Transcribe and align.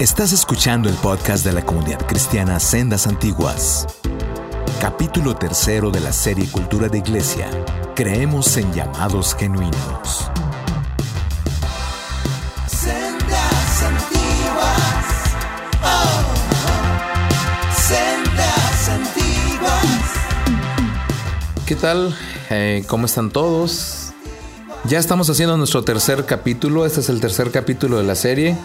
Estás 0.00 0.32
escuchando 0.32 0.88
el 0.88 0.96
podcast 0.96 1.44
de 1.44 1.52
la 1.52 1.64
comunidad 1.64 2.04
cristiana 2.04 2.58
Sendas 2.58 3.06
Antiguas. 3.06 3.86
Capítulo 4.80 5.36
tercero 5.36 5.92
de 5.92 6.00
la 6.00 6.12
serie 6.12 6.50
Cultura 6.50 6.88
de 6.88 6.98
Iglesia. 6.98 7.48
Creemos 7.94 8.56
en 8.56 8.72
llamados 8.72 9.36
genuinos. 9.36 10.28
Sendas 12.66 13.82
antiguas. 13.84 15.06
Oh, 15.84 16.24
oh. 16.66 17.74
Sendas 17.80 18.88
antiguas. 18.88 20.10
¿Qué 21.66 21.76
tal? 21.76 22.18
Eh, 22.50 22.82
¿Cómo 22.88 23.06
están 23.06 23.30
todos? 23.30 24.12
Ya 24.86 24.98
estamos 24.98 25.30
haciendo 25.30 25.56
nuestro 25.56 25.84
tercer 25.84 26.26
capítulo. 26.26 26.84
Este 26.84 26.98
es 26.98 27.08
el 27.08 27.20
tercer 27.20 27.52
capítulo 27.52 27.98
de 27.98 28.02
la 28.02 28.16
serie. 28.16 28.56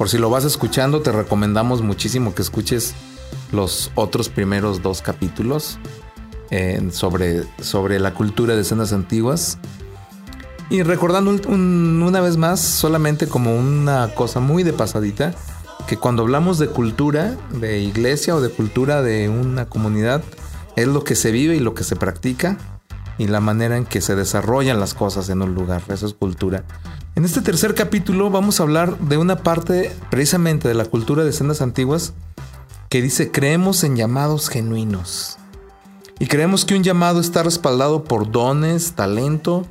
Por 0.00 0.08
si 0.08 0.16
lo 0.16 0.30
vas 0.30 0.44
escuchando, 0.46 1.02
te 1.02 1.12
recomendamos 1.12 1.82
muchísimo 1.82 2.34
que 2.34 2.40
escuches 2.40 2.94
los 3.52 3.92
otros 3.96 4.30
primeros 4.30 4.80
dos 4.80 5.02
capítulos 5.02 5.78
eh, 6.50 6.88
sobre, 6.90 7.44
sobre 7.60 8.00
la 8.00 8.14
cultura 8.14 8.54
de 8.54 8.62
escenas 8.62 8.94
antiguas. 8.94 9.58
Y 10.70 10.84
recordando 10.84 11.30
un- 11.32 11.42
un- 11.48 12.02
una 12.02 12.22
vez 12.22 12.38
más, 12.38 12.60
solamente 12.60 13.26
como 13.28 13.54
una 13.54 14.14
cosa 14.14 14.40
muy 14.40 14.62
de 14.62 14.72
pasadita, 14.72 15.34
que 15.86 15.98
cuando 15.98 16.22
hablamos 16.22 16.58
de 16.58 16.68
cultura 16.68 17.36
de 17.52 17.80
iglesia 17.80 18.34
o 18.34 18.40
de 18.40 18.48
cultura 18.48 19.02
de 19.02 19.28
una 19.28 19.66
comunidad, 19.66 20.22
es 20.76 20.86
lo 20.88 21.04
que 21.04 21.14
se 21.14 21.30
vive 21.30 21.56
y 21.56 21.60
lo 21.60 21.74
que 21.74 21.84
se 21.84 21.94
practica 21.94 22.56
y 23.18 23.26
la 23.26 23.40
manera 23.40 23.76
en 23.76 23.84
que 23.84 24.00
se 24.00 24.16
desarrollan 24.16 24.80
las 24.80 24.94
cosas 24.94 25.28
en 25.28 25.42
un 25.42 25.54
lugar. 25.54 25.82
Eso 25.88 26.06
es 26.06 26.14
cultura. 26.14 26.64
En 27.20 27.26
este 27.26 27.42
tercer 27.42 27.74
capítulo 27.74 28.30
vamos 28.30 28.58
a 28.58 28.62
hablar 28.62 28.98
de 28.98 29.18
una 29.18 29.42
parte 29.42 29.94
precisamente 30.08 30.68
de 30.68 30.72
la 30.72 30.86
cultura 30.86 31.22
de 31.22 31.28
escenas 31.28 31.60
antiguas 31.60 32.14
que 32.88 33.02
dice 33.02 33.30
creemos 33.30 33.84
en 33.84 33.94
llamados 33.94 34.48
genuinos. 34.48 35.36
Y 36.18 36.28
creemos 36.28 36.64
que 36.64 36.74
un 36.74 36.82
llamado 36.82 37.20
está 37.20 37.42
respaldado 37.42 38.04
por 38.04 38.32
dones, 38.32 38.92
talento, 38.92 39.66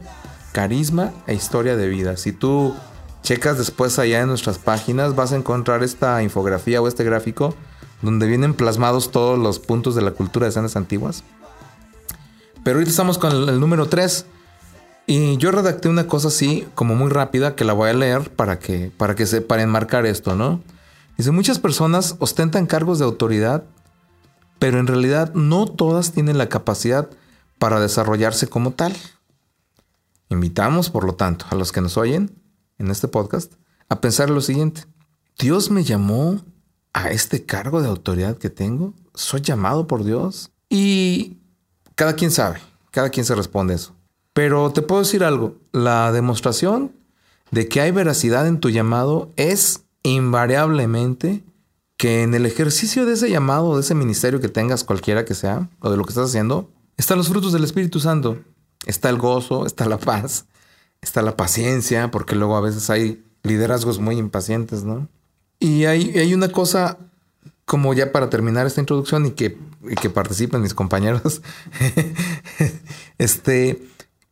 carisma 0.51 1.11
e 1.25 1.33
historia 1.33 1.75
de 1.75 1.87
vida. 1.87 2.17
Si 2.17 2.33
tú 2.33 2.75
checas 3.23 3.57
después 3.57 3.97
allá 3.97 4.21
en 4.21 4.27
nuestras 4.27 4.59
páginas, 4.59 5.15
vas 5.15 5.31
a 5.31 5.35
encontrar 5.35 5.81
esta 5.81 6.21
infografía 6.21 6.83
o 6.83 6.87
este 6.87 7.03
gráfico 7.03 7.55
donde 8.03 8.27
vienen 8.27 8.53
plasmados 8.53 9.09
todos 9.09 9.39
los 9.39 9.57
puntos 9.57 9.95
de 9.95 10.03
la 10.03 10.11
cultura 10.11 10.45
de 10.45 10.51
escenas 10.51 10.75
antiguas. 10.75 11.23
Pero 12.63 12.75
ahorita 12.75 12.91
estamos 12.91 13.17
con 13.17 13.31
el, 13.31 13.59
número 13.59 13.87
3. 13.87 14.27
Y 15.11 15.37
yo 15.37 15.49
redacté 15.49 15.89
una 15.89 16.05
cosa 16.05 16.27
así, 16.27 16.67
como 16.75 16.93
muy 16.93 17.09
rápida, 17.09 17.55
que 17.55 17.65
la 17.65 17.73
voy 17.73 17.89
a 17.89 17.93
leer 17.95 18.29
para 18.29 18.59
que, 18.59 18.91
para 18.95 19.15
que 19.15 19.25
se, 19.25 19.41
para 19.41 19.63
enmarcar 19.63 20.05
esto, 20.05 20.35
¿no? 20.35 20.61
Dice, 21.17 21.31
muchas 21.31 21.57
personas 21.57 22.15
ostentan 22.19 22.67
cargos 22.67 22.99
de 22.99 23.05
autoridad, 23.05 23.63
pero 24.59 24.77
en 24.77 24.85
realidad 24.85 25.33
no 25.33 25.65
todas 25.65 26.11
tienen 26.11 26.37
la 26.37 26.47
capacidad 26.47 27.09
para 27.57 27.79
desarrollarse 27.79 28.45
como 28.45 28.73
tal. 28.73 28.95
Invitamos, 30.29 30.91
por 30.91 31.05
lo 31.05 31.15
tanto, 31.15 31.47
a 31.49 31.55
los 31.55 31.71
que 31.71 31.81
nos 31.81 31.97
oyen 31.97 32.39
en 32.77 32.91
este 32.91 33.07
podcast 33.07 33.53
a 33.89 34.01
pensar 34.01 34.29
lo 34.29 34.41
siguiente. 34.41 34.83
Dios 35.39 35.71
me 35.71 35.83
llamó 35.83 36.39
a 36.93 37.09
este 37.09 37.47
cargo 37.47 37.81
de 37.81 37.87
autoridad 37.87 38.37
que 38.37 38.51
tengo. 38.51 38.93
Soy 39.15 39.41
llamado 39.41 39.87
por 39.87 40.03
Dios. 40.03 40.51
Y 40.69 41.39
cada 41.95 42.13
quien 42.13 42.29
sabe, 42.29 42.59
cada 42.91 43.09
quien 43.09 43.25
se 43.25 43.33
responde 43.33 43.73
eso. 43.73 43.95
Pero 44.33 44.71
te 44.71 44.81
puedo 44.81 45.01
decir 45.01 45.23
algo, 45.23 45.55
la 45.71 46.11
demostración 46.11 46.91
de 47.51 47.67
que 47.67 47.81
hay 47.81 47.91
veracidad 47.91 48.47
en 48.47 48.59
tu 48.59 48.69
llamado 48.69 49.31
es 49.35 49.83
invariablemente 50.03 51.43
que 51.97 52.23
en 52.23 52.33
el 52.33 52.45
ejercicio 52.45 53.05
de 53.05 53.13
ese 53.13 53.29
llamado, 53.29 53.75
de 53.75 53.81
ese 53.81 53.95
ministerio 53.95 54.39
que 54.39 54.47
tengas, 54.47 54.85
cualquiera 54.85 55.25
que 55.25 55.35
sea, 55.35 55.69
o 55.79 55.91
de 55.91 55.97
lo 55.97 56.05
que 56.05 56.11
estás 56.11 56.29
haciendo, 56.29 56.71
están 56.95 57.17
los 57.17 57.27
frutos 57.27 57.51
del 57.51 57.65
Espíritu 57.65 57.99
Santo. 57.99 58.37
Está 58.85 59.09
el 59.09 59.17
gozo, 59.17 59.65
está 59.65 59.85
la 59.85 59.97
paz, 59.97 60.45
está 61.01 61.21
la 61.21 61.35
paciencia, 61.35 62.09
porque 62.09 62.35
luego 62.35 62.55
a 62.55 62.61
veces 62.61 62.89
hay 62.89 63.21
liderazgos 63.43 63.99
muy 63.99 64.17
impacientes, 64.17 64.83
¿no? 64.83 65.09
Y 65.59 65.85
hay, 65.85 66.17
hay 66.17 66.33
una 66.33 66.49
cosa, 66.49 66.97
como 67.65 67.93
ya 67.93 68.13
para 68.13 68.29
terminar 68.29 68.65
esta 68.65 68.79
introducción 68.79 69.25
y 69.25 69.31
que, 69.31 69.57
y 69.89 69.95
que 69.95 70.09
participen 70.09 70.61
mis 70.61 70.73
compañeros, 70.73 71.41
este, 73.17 73.83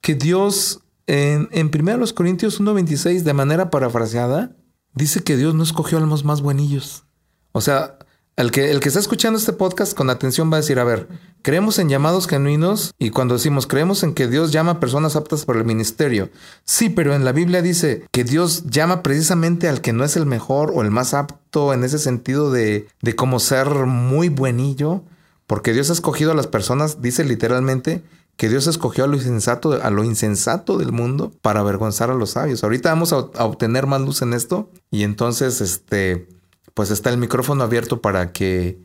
que 0.02 0.16
Dios 0.16 0.82
en, 1.08 1.48
en 1.52 1.72
1 1.74 2.06
Corintios 2.14 2.62
1.26, 2.62 3.22
de 3.22 3.34
manera 3.34 3.70
parafraseada, 3.70 4.56
dice 4.94 5.24
que 5.24 5.38
Dios 5.38 5.56
no 5.56 5.64
escogió 5.64 5.98
a 5.98 6.02
los 6.02 6.26
más 6.26 6.42
buenillos. 6.42 7.06
O 7.54 7.62
sea, 7.62 7.98
el 8.36 8.52
que, 8.52 8.70
el 8.70 8.82
que 8.82 8.90
está 8.90 9.00
escuchando 9.00 9.40
este 9.40 9.54
podcast 9.54 9.98
con 9.98 10.12
atención 10.12 10.52
va 10.52 10.58
a 10.58 10.60
decir, 10.60 10.78
a 10.78 10.84
ver, 10.84 11.08
creemos 11.42 11.80
en 11.80 11.90
llamados 11.90 12.28
genuinos 12.28 12.94
y 13.00 13.10
cuando 13.10 13.34
decimos 13.34 13.66
creemos 13.66 14.04
en 14.04 14.14
que 14.14 14.28
Dios 14.28 14.52
llama 14.52 14.74
a 14.74 14.80
personas 14.80 15.16
aptas 15.16 15.46
para 15.46 15.58
el 15.58 15.66
ministerio. 15.66 16.30
Sí, 16.64 16.90
pero 16.90 17.16
en 17.16 17.26
la 17.26 17.32
Biblia 17.32 17.64
dice 17.64 18.06
que 18.12 18.24
Dios 18.24 18.66
llama 18.68 19.02
precisamente 19.02 19.68
al 19.68 19.82
que 19.82 19.94
no 19.94 20.04
es 20.04 20.18
el 20.18 20.28
mejor 20.28 20.72
o 20.76 20.84
el 20.84 20.92
más 20.92 21.16
apto 21.16 21.74
en 21.74 21.84
ese 21.84 21.98
sentido 21.98 22.52
de, 22.52 22.88
de 23.02 23.16
ser 23.40 23.70
muy 23.88 24.30
buenillo, 24.30 25.04
porque 25.48 25.74
Dios 25.74 25.90
ha 25.90 25.94
escogido 25.94 26.32
a 26.32 26.36
las 26.36 26.48
personas, 26.48 27.02
dice 27.02 27.24
literalmente, 27.24 28.04
que 28.38 28.50
Dios 28.50 28.68
escogió 28.68 29.04
a 29.04 29.08
lo 29.08 29.16
insensato, 29.16 29.82
a 29.82 29.90
lo 29.90 30.04
insensato 30.04 30.78
del 30.78 30.92
mundo 30.92 31.32
para 31.42 31.62
avergonzar 31.62 32.12
a 32.12 32.14
los 32.14 32.32
sabios. 32.32 32.64
Ahorita 32.64 32.90
vamos 32.90 33.12
a, 33.12 33.18
obtener 33.18 33.88
más 33.88 34.00
luz 34.02 34.22
en 34.22 34.34
esto 34.34 34.70
y 34.92 35.04
entonces 35.04 35.60
este 35.60 36.30
pues 36.76 36.92
está 36.92 37.10
el 37.10 37.18
micrófono 37.18 37.64
abierto 37.64 38.00
para 38.02 38.32
que 38.32 38.80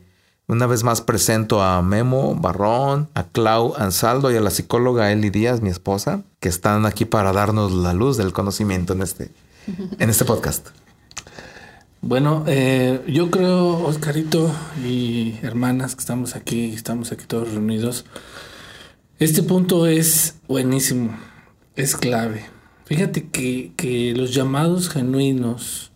una 0.47 0.65
vez 0.65 0.83
más 0.83 1.01
presento 1.01 1.61
a 1.61 1.81
Memo 1.83 2.35
Barrón, 2.35 3.09
a 3.13 3.25
Clau 3.25 3.75
Ansaldo 3.77 4.31
y 4.31 4.35
a 4.35 4.41
la 4.41 4.49
psicóloga 4.49 5.11
Eli 5.11 5.29
Díaz, 5.29 5.61
mi 5.61 5.69
esposa, 5.69 6.23
que 6.39 6.49
están 6.49 6.87
aquí 6.87 7.05
para 7.05 7.31
darnos 7.31 7.71
la 7.71 7.93
luz 7.93 8.17
del 8.17 8.33
conocimiento 8.33 8.93
en 8.93 9.03
este, 9.03 9.31
en 9.99 10.09
este 10.09 10.25
podcast. 10.25 10.69
Bueno, 12.01 12.43
eh, 12.47 13.01
yo 13.07 13.29
creo, 13.29 13.85
Oscarito 13.85 14.51
y 14.83 15.35
hermanas 15.43 15.95
que 15.95 16.01
estamos 16.01 16.35
aquí, 16.35 16.73
estamos 16.73 17.11
aquí 17.11 17.25
todos 17.25 17.51
reunidos. 17.51 18.05
Este 19.19 19.43
punto 19.43 19.85
es 19.85 20.35
buenísimo, 20.47 21.15
es 21.75 21.95
clave. 21.95 22.45
Fíjate 22.85 23.27
que, 23.27 23.71
que 23.77 24.13
los 24.15 24.33
llamados 24.33 24.89
genuinos, 24.89 25.91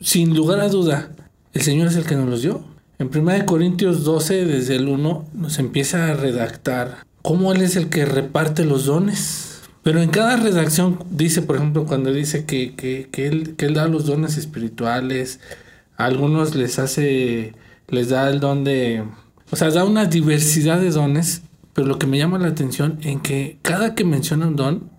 sin 0.00 0.36
lugar 0.36 0.60
a 0.60 0.68
duda, 0.68 1.10
el 1.54 1.62
Señor 1.62 1.88
es 1.88 1.96
el 1.96 2.04
que 2.04 2.14
nos 2.14 2.28
los 2.28 2.42
dio. 2.42 2.62
En 2.98 3.08
1 3.08 3.46
Corintios 3.46 4.04
12, 4.04 4.44
desde 4.44 4.76
el 4.76 4.88
1, 4.88 5.28
nos 5.32 5.58
empieza 5.58 6.08
a 6.08 6.14
redactar 6.14 7.06
cómo 7.22 7.52
Él 7.52 7.62
es 7.62 7.74
el 7.74 7.88
que 7.88 8.04
reparte 8.04 8.66
los 8.66 8.84
dones. 8.84 9.62
Pero 9.82 10.02
en 10.02 10.10
cada 10.10 10.36
redacción 10.36 11.02
dice, 11.10 11.40
por 11.40 11.56
ejemplo, 11.56 11.86
cuando 11.86 12.12
dice 12.12 12.44
que, 12.44 12.74
que, 12.74 13.08
que 13.10 13.28
él, 13.28 13.54
que 13.56 13.64
él 13.64 13.74
da 13.74 13.88
los 13.88 14.04
dones 14.04 14.36
espirituales, 14.36 15.40
a 15.96 16.04
algunos 16.04 16.54
les 16.54 16.78
hace, 16.78 17.54
les 17.88 18.10
da 18.10 18.28
el 18.28 18.40
don 18.40 18.64
de, 18.64 19.04
o 19.50 19.56
sea, 19.56 19.70
da 19.70 19.84
una 19.84 20.04
diversidad 20.04 20.78
de 20.80 20.90
dones, 20.90 21.42
pero 21.78 21.86
lo 21.86 22.00
que 22.00 22.08
me 22.08 22.18
llama 22.18 22.40
la 22.40 22.48
atención 22.48 22.98
en 23.02 23.20
que 23.20 23.60
cada 23.62 23.94
que 23.94 24.04
menciona 24.04 24.48
un 24.48 24.56
don, 24.56 24.90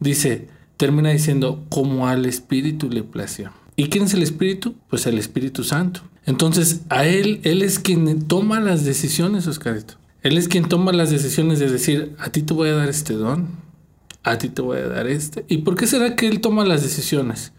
dice, 0.00 0.48
termina 0.76 1.08
diciendo, 1.08 1.64
como 1.70 2.08
al 2.08 2.26
Espíritu 2.26 2.90
le 2.90 3.02
plació. 3.04 3.52
¿Y 3.74 3.88
quién 3.88 4.04
es 4.04 4.12
el 4.12 4.22
Espíritu? 4.22 4.74
Pues 4.90 5.06
el 5.06 5.18
Espíritu 5.18 5.64
Santo. 5.64 6.02
Entonces, 6.26 6.82
a 6.90 7.06
él, 7.06 7.40
él 7.44 7.62
es 7.62 7.78
quien 7.78 8.28
toma 8.28 8.60
las 8.60 8.84
decisiones, 8.84 9.46
Oscarito. 9.46 9.94
Él 10.20 10.36
es 10.36 10.46
quien 10.48 10.68
toma 10.68 10.92
las 10.92 11.10
decisiones 11.10 11.58
de 11.58 11.70
decir, 11.70 12.14
a 12.18 12.28
ti 12.28 12.42
te 12.42 12.52
voy 12.52 12.68
a 12.68 12.74
dar 12.74 12.90
este 12.90 13.14
don, 13.14 13.46
a 14.22 14.36
ti 14.36 14.50
te 14.50 14.60
voy 14.60 14.76
a 14.76 14.88
dar 14.88 15.06
este. 15.06 15.46
¿Y 15.48 15.62
por 15.62 15.74
qué 15.74 15.86
será 15.86 16.16
que 16.16 16.28
él 16.28 16.42
toma 16.42 16.66
las 16.66 16.82
decisiones? 16.82 17.54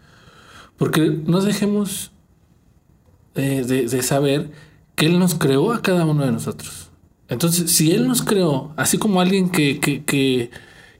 Porque 0.76 1.20
no 1.26 1.40
dejemos 1.40 2.12
eh, 3.34 3.64
de, 3.66 3.88
de 3.88 4.02
saber 4.04 4.52
que 4.94 5.06
él 5.06 5.18
nos 5.18 5.34
creó 5.34 5.72
a 5.72 5.82
cada 5.82 6.04
uno 6.04 6.24
de 6.24 6.30
nosotros. 6.30 6.87
Entonces, 7.28 7.70
si 7.70 7.92
él 7.92 8.08
nos 8.08 8.22
creó, 8.22 8.72
así 8.76 8.98
como 8.98 9.20
alguien 9.20 9.50
que, 9.50 9.80
que, 9.80 10.50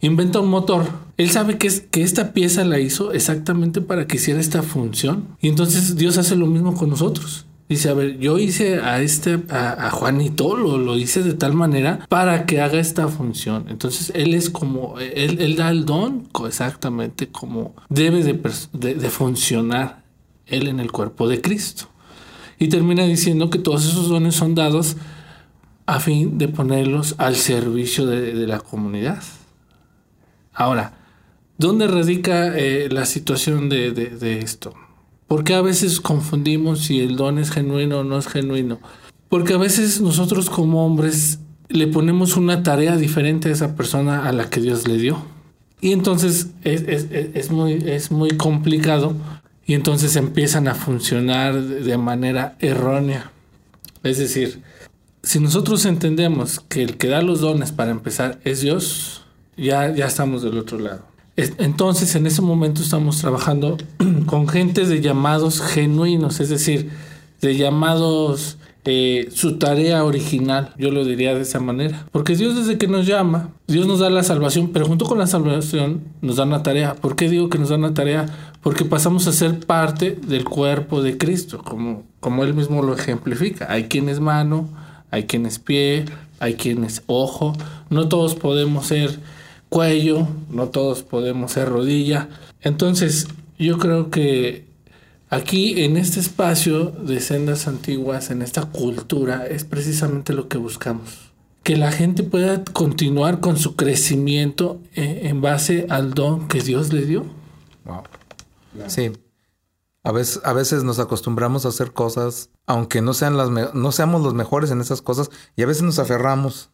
inventa 0.01 0.41
un 0.41 0.49
motor, 0.49 0.87
él 1.17 1.31
sabe 1.31 1.59
que, 1.59 1.67
es, 1.67 1.81
que 1.91 2.03
esta 2.03 2.33
pieza 2.33 2.65
la 2.65 2.79
hizo 2.79 3.13
exactamente 3.13 3.81
para 3.81 4.07
que 4.07 4.17
hiciera 4.17 4.39
esta 4.39 4.63
función. 4.63 5.29
Y 5.41 5.49
entonces 5.49 5.97
Dios 5.97 6.19
hace 6.19 6.37
lo 6.37 6.47
mismo 6.47 6.75
con 6.75 6.91
nosotros. 6.91 7.47
Dice, 7.69 7.91
a 7.91 7.95
ver, 7.95 8.19
yo 8.19 8.39
hice 8.39 8.81
a 8.81 9.03
este, 9.03 9.41
a, 9.51 9.91
Juanito, 9.91 10.57
lo, 10.57 10.79
lo 10.79 10.97
hice 10.97 11.23
de 11.23 11.35
tal 11.35 11.53
manera 11.53 12.07
para 12.09 12.47
que 12.47 12.61
haga 12.63 12.79
esta 12.79 13.09
función. 13.09 13.67
Entonces, 13.69 14.11
él 14.15 14.33
es 14.33 14.49
como, 14.49 14.99
él, 14.99 15.41
él 15.41 15.57
da 15.57 15.69
el 15.71 15.85
don 15.85 16.29
exactamente 16.47 17.29
como 17.29 17.75
debe 17.91 18.23
de- 18.23 18.95
de 18.95 19.11
funcionar 19.11 20.03
él 20.47 20.69
en 20.69 20.81
el 20.81 20.93
cuerpo 20.93 21.29
de 21.29 21.43
Cristo. 21.43 21.89
Y 22.59 22.69
termina 22.69 23.05
diciendo 23.05 23.51
que 23.51 23.59
todos 23.59 23.85
esos 23.87 24.09
dones 24.09 24.35
son 24.35 24.55
dados 24.55 24.97
a 25.89 26.01
fin 26.01 26.37
de 26.37 26.49
ponerlos 26.49 27.15
al 27.17 27.35
servicio 27.35 28.05
de, 28.05 28.35
la 28.47 28.61
comunidad. 28.61 29.23
Ahora, 30.53 30.93
¿dónde 31.57 31.87
radica 31.87 32.57
eh, 32.59 32.89
la 32.91 33.07
situación 33.07 33.69
de, 33.71 33.93
de- 33.93 34.11
de 34.11 34.41
esto? 34.41 34.75
¿Por 35.27 35.45
qué 35.45 35.55
a 35.55 35.63
veces 35.63 36.01
confundimos 36.01 36.81
si 36.85 37.01
el 37.01 37.17
don 37.17 37.39
es 37.39 37.51
genuino 37.51 38.01
o 38.01 38.05
no 38.05 38.19
es 38.19 38.27
genuino? 38.29 38.79
Porque 39.31 39.55
a 39.55 39.59
veces 39.59 40.01
nosotros 40.03 40.51
como 40.51 40.85
hombres 40.85 41.39
le 41.69 41.87
ponemos 41.87 42.37
una 42.37 42.63
tarea 42.63 42.97
diferente 42.97 43.49
a 43.49 43.53
esa 43.53 43.75
persona 43.75 44.27
a 44.29 44.33
la 44.33 44.51
que 44.51 44.61
Dios 44.61 44.87
le 44.89 44.99
dio. 44.99 45.23
Y 45.81 45.93
entonces 45.93 46.49
es, 46.65 46.83
es- 46.83 47.07
es- 47.11 47.51
muy, 47.51 47.73
es 47.87 48.11
muy 48.11 48.31
complicado 48.37 49.15
y 49.65 49.73
entonces 49.75 50.17
empiezan 50.17 50.69
a 50.69 50.75
funcionar 50.75 51.59
de 51.63 51.97
manera 51.99 52.57
errónea. 52.59 53.31
Es 54.03 54.19
decir, 54.19 54.63
si 55.29 55.41
nosotros 55.41 55.85
entendemos 55.85 56.61
que 56.69 56.83
el 56.83 56.97
que 56.97 57.09
da 57.09 57.21
los 57.21 57.41
dones 57.41 57.71
para 57.73 57.91
empezar 57.91 58.39
es 58.45 58.63
Dios, 58.63 59.23
ya, 59.57 59.95
ya 59.95 60.07
estamos 60.07 60.43
del 60.43 60.57
otro 60.57 60.79
lado. 60.79 61.03
Es- 61.37 61.53
Entonces, 61.59 62.15
en 62.15 62.27
ese 62.27 62.41
momento 62.41 62.81
estamos 62.81 63.19
trabajando 63.21 63.77
con 64.27 64.49
gente 64.49 64.87
de 64.87 65.01
llamados 65.03 65.61
genuinos, 65.61 66.41
es 66.41 66.49
decir, 66.49 66.89
de 67.43 67.57
llamados, 67.57 68.57
eh, 68.87 69.29
su 69.31 69.59
tarea 69.59 70.03
original, 70.05 70.73
yo 70.79 70.91
lo 70.91 71.05
diría 71.05 71.35
de 71.35 71.43
esa 71.43 71.61
manera. 71.61 72.07
Porque 72.11 72.35
Dios 72.35 72.57
desde 72.57 72.79
que 72.79 72.89
nos 72.89 73.07
llama, 73.07 73.51
Dios 73.67 73.87
nos 73.87 73.99
da 73.99 74.09
la 74.09 74.23
salvación, 74.23 74.71
pero 74.73 74.87
junto 74.87 75.05
con 75.05 75.19
la 75.19 75.27
salvación 75.27 76.05
nos 76.23 76.37
da 76.37 76.45
una 76.45 76.63
tarea. 76.63 76.95
¿Por 76.95 77.17
qué 77.17 77.29
digo 77.29 77.51
que 77.51 77.59
nos 77.59 77.69
da 77.69 77.77
una 77.77 77.93
tarea? 77.93 78.27
Porque 78.63 78.87
pasamos 78.87 79.27
a 79.27 79.33
ser 79.33 79.61
parte 79.61 80.19
del 80.27 80.45
cuerpo 80.45 81.03
de 81.03 81.19
Cristo, 81.19 81.59
como, 81.63 82.05
como 82.19 82.45
Él 82.45 82.55
mismo 82.55 82.83
lo 82.83 82.95
ejemplifica. 82.95 83.67
Hay 83.71 83.85
quien 83.85 84.09
es 84.09 84.21
mano, 84.21 84.69
hay 85.11 85.25
quien 85.25 85.47
es 85.47 85.59
pie, 85.59 86.05
hay 86.41 86.55
quien 86.55 86.85
es 86.85 87.03
ojo. 87.07 87.55
No 87.91 88.09
todos 88.09 88.35
podemos 88.35 88.87
ser 88.87 89.19
cuello, 89.69 90.29
no 90.51 90.69
todos 90.69 91.03
podemos 91.03 91.53
ser 91.53 91.69
rodilla. 91.69 92.29
Entonces, 92.61 93.29
yo 93.59 93.79
creo 93.79 94.11
que 94.11 94.67
aquí 95.31 95.83
en 95.83 95.97
este 95.97 96.21
espacio 96.21 96.87
de 96.87 97.21
sendas 97.21 97.69
antiguas, 97.69 98.31
en 98.31 98.43
esta 98.43 98.63
cultura, 98.67 99.47
es 99.47 99.65
precisamente 99.65 100.33
lo 100.33 100.49
que 100.49 100.59
buscamos. 100.59 101.31
Que 101.63 101.77
la 101.77 101.93
gente 101.93 102.23
pueda 102.23 102.65
continuar 102.65 103.41
con 103.41 103.59
su 103.59 103.77
crecimiento 103.77 104.81
eh, 104.95 105.23
en 105.25 105.41
base 105.41 105.87
al 105.91 106.15
don 106.15 106.49
que 106.49 106.61
Dios 106.61 106.93
le 106.93 107.05
dio. 107.05 107.27
Wow. 107.85 108.03
Sí. 108.87 109.13
A 110.03 110.13
veces, 110.13 110.41
a 110.45 110.53
veces 110.53 110.85
nos 110.85 110.99
acostumbramos 110.99 111.67
a 111.67 111.69
hacer 111.69 111.93
cosas, 111.93 112.51
aunque 112.69 113.03
no 113.03 113.13
sean 113.15 113.37
las 113.37 113.51
me- 113.51 113.69
no 113.75 113.91
seamos 113.91 114.23
los 114.23 114.35
mejores 114.35 114.71
en 114.71 114.81
esas 114.81 115.03
cosas, 115.03 115.31
y 115.57 115.63
a 115.63 115.67
veces 115.67 115.83
nos 115.83 115.99
aferramos, 115.99 116.71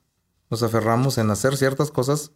nos 0.51 0.63
aferramos 0.63 1.17
en 1.17 1.31
hacer 1.31 1.57
ciertas 1.57 1.91
cosas, 1.91 2.33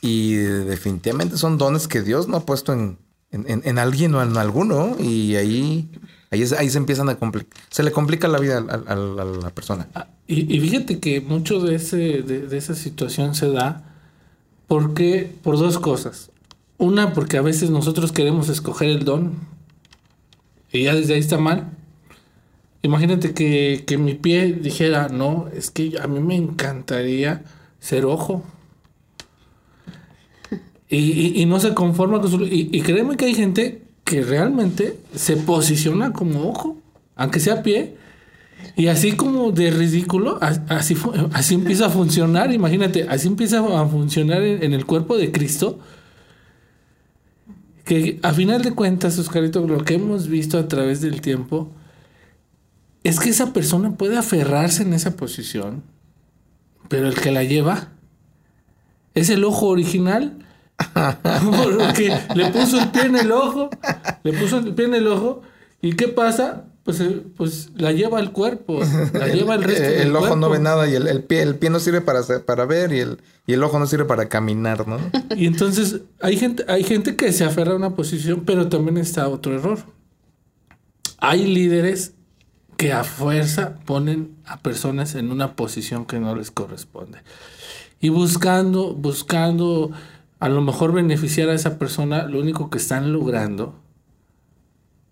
y 0.00 0.34
definitivamente 0.34 1.36
son 1.38 1.58
dones 1.58 1.88
que 1.88 2.02
Dios 2.02 2.28
no 2.28 2.36
ha 2.36 2.46
puesto 2.46 2.72
en, 2.72 2.98
en, 3.32 3.50
en- 3.50 3.62
en 3.64 3.78
alguien 3.78 4.14
o 4.14 4.22
en 4.22 4.36
alguno, 4.36 4.94
y 5.00 5.34
ahí, 5.36 5.90
ahí, 6.30 6.42
es- 6.42 6.52
ahí 6.52 6.70
se 6.70 6.78
empiezan 6.78 7.08
a 7.08 7.16
complicar, 7.16 7.52
se 7.70 7.82
le 7.82 7.90
complica 7.90 8.28
la 8.28 8.38
vida 8.38 8.58
a, 8.58 8.92
a- 8.92 8.92
a 8.92 9.24
la 9.24 9.50
persona. 9.50 9.88
Ah, 9.94 10.06
Y, 10.28 10.54
y 10.54 10.60
fíjate 10.60 11.00
que 11.00 11.20
mucho 11.20 11.58
de, 11.60 11.74
ese, 11.74 11.96
de, 12.22 12.46
de 12.46 12.56
esa 12.58 12.74
situación 12.74 13.34
se 13.34 13.50
da 13.50 13.84
porque, 14.66 15.34
por 15.42 15.58
dos 15.58 15.78
cosas. 15.78 16.30
Una, 16.76 17.12
porque 17.14 17.38
a 17.38 17.42
veces 17.42 17.70
nosotros 17.70 18.12
queremos 18.12 18.48
escoger 18.50 18.90
el 18.90 19.04
don 19.04 19.32
y 20.70 20.84
ya 20.84 20.94
desde 20.94 21.14
ahí 21.14 21.20
está 21.20 21.38
mal. 21.38 21.72
Imagínate 22.82 23.34
que, 23.34 23.84
que 23.86 23.98
mi 23.98 24.14
pie 24.14 24.52
dijera, 24.52 25.08
no, 25.08 25.48
es 25.54 25.70
que 25.70 25.98
a 26.00 26.06
mí 26.06 26.20
me 26.20 26.36
encantaría 26.36 27.42
ser 27.80 28.04
ojo. 28.04 28.44
Y, 30.88 31.40
y- 31.42 31.46
no 31.46 31.60
se 31.60 31.74
conforma 31.74 32.20
con 32.20 32.30
su... 32.30 32.44
Y, 32.44 32.70
y 32.72 32.80
créeme 32.80 33.16
que 33.16 33.26
hay 33.26 33.34
gente 33.34 33.82
que 34.04 34.22
realmente 34.22 34.98
se 35.14 35.36
posiciona 35.36 36.12
como 36.12 36.48
ojo, 36.48 36.78
aunque 37.14 37.40
sea 37.40 37.62
pie, 37.62 37.96
y 38.74 38.86
así 38.86 39.12
como 39.12 39.52
de 39.52 39.70
ridículo, 39.70 40.38
así, 40.40 40.96
así 41.32 41.54
empieza 41.54 41.86
a 41.86 41.90
funcionar, 41.90 42.52
imagínate, 42.52 43.06
así 43.08 43.28
empieza 43.28 43.58
a 43.58 43.86
funcionar 43.86 44.42
en, 44.42 44.62
en 44.62 44.72
el 44.72 44.86
cuerpo 44.86 45.16
de 45.18 45.30
Cristo. 45.30 45.78
Que 47.84 48.18
a 48.22 48.32
final 48.32 48.62
de 48.62 48.72
cuentas, 48.72 49.18
Oscarito, 49.18 49.66
lo 49.66 49.84
que 49.84 49.94
hemos 49.94 50.28
visto 50.28 50.58
a 50.58 50.68
través 50.68 51.00
del 51.00 51.20
tiempo 51.20 51.70
es 53.04 53.20
que 53.20 53.30
esa 53.30 53.52
persona 53.52 53.96
puede 53.96 54.16
aferrarse 54.16 54.82
en 54.82 54.92
esa 54.92 55.16
posición, 55.16 55.82
pero 56.88 57.08
el 57.08 57.14
que 57.14 57.30
la 57.30 57.44
lleva 57.44 57.92
es 59.14 59.30
el 59.30 59.44
ojo 59.44 59.66
original. 59.66 60.38
Porque 60.94 62.16
le 62.36 62.52
puso 62.52 62.78
el 62.78 62.90
pie 62.90 63.02
en 63.02 63.16
el 63.16 63.32
ojo, 63.32 63.68
le 64.22 64.32
puso 64.32 64.58
el 64.58 64.74
pie 64.74 64.84
en 64.84 64.94
el 64.94 65.08
ojo, 65.08 65.42
¿y 65.82 65.94
qué 65.94 66.06
pasa? 66.06 66.66
Pues, 66.84 67.00
eh, 67.00 67.22
pues 67.36 67.70
la 67.74 67.92
lleva 67.92 68.20
el 68.20 68.30
cuerpo, 68.30 68.80
la 69.12 69.26
lleva 69.26 69.56
el 69.56 69.64
resto 69.64 69.82
Eh, 69.82 69.90
del 69.90 70.08
el 70.08 70.16
ojo 70.16 70.36
no 70.36 70.48
ve 70.48 70.58
nada 70.60 70.88
y 70.88 70.94
el, 70.94 71.08
el 71.08 71.22
pie, 71.24 71.42
el 71.42 71.56
pie 71.56 71.68
no 71.68 71.80
sirve 71.80 72.00
para, 72.00 72.22
para 72.46 72.64
ver 72.64 72.92
y 72.92 73.00
el, 73.00 73.18
y 73.46 73.54
el 73.54 73.62
ojo 73.62 73.78
no 73.78 73.86
sirve 73.86 74.04
para 74.04 74.28
caminar, 74.28 74.86
¿no? 74.86 74.98
Y 75.36 75.46
entonces 75.46 76.00
hay 76.20 76.36
gente, 76.36 76.64
hay 76.68 76.84
gente 76.84 77.16
que 77.16 77.32
se 77.32 77.44
aferra 77.44 77.72
a 77.72 77.76
una 77.76 77.94
posición, 77.96 78.44
pero 78.46 78.68
también 78.68 78.96
está 78.98 79.28
otro 79.28 79.54
error. 79.54 79.80
Hay 81.18 81.44
líderes 81.44 82.14
que 82.78 82.92
a 82.92 83.02
fuerza 83.02 83.74
ponen 83.84 84.36
a 84.46 84.60
personas 84.60 85.16
en 85.16 85.32
una 85.32 85.56
posición 85.56 86.06
que 86.06 86.20
no 86.20 86.36
les 86.36 86.52
corresponde. 86.52 87.18
Y 88.00 88.08
buscando, 88.08 88.94
buscando 88.94 89.90
a 90.38 90.48
lo 90.48 90.62
mejor 90.62 90.92
beneficiar 90.92 91.48
a 91.48 91.54
esa 91.54 91.76
persona, 91.76 92.22
lo 92.28 92.38
único 92.38 92.70
que 92.70 92.78
están 92.78 93.12
logrando, 93.12 93.74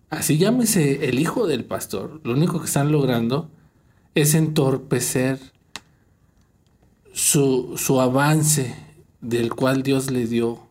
así 0.09 0.37
llámese 0.37 1.09
el 1.09 1.19
hijo 1.19 1.45
del 1.45 1.65
pastor, 1.65 2.21
lo 2.23 2.31
único 2.31 2.61
que 2.61 2.67
están 2.67 2.93
logrando 2.93 3.49
es 4.15 4.33
entorpecer 4.33 5.37
su, 7.11 7.73
su 7.75 7.99
avance 7.99 8.77
del 9.19 9.53
cual 9.53 9.83
Dios 9.83 10.09
le 10.09 10.25
dio 10.25 10.65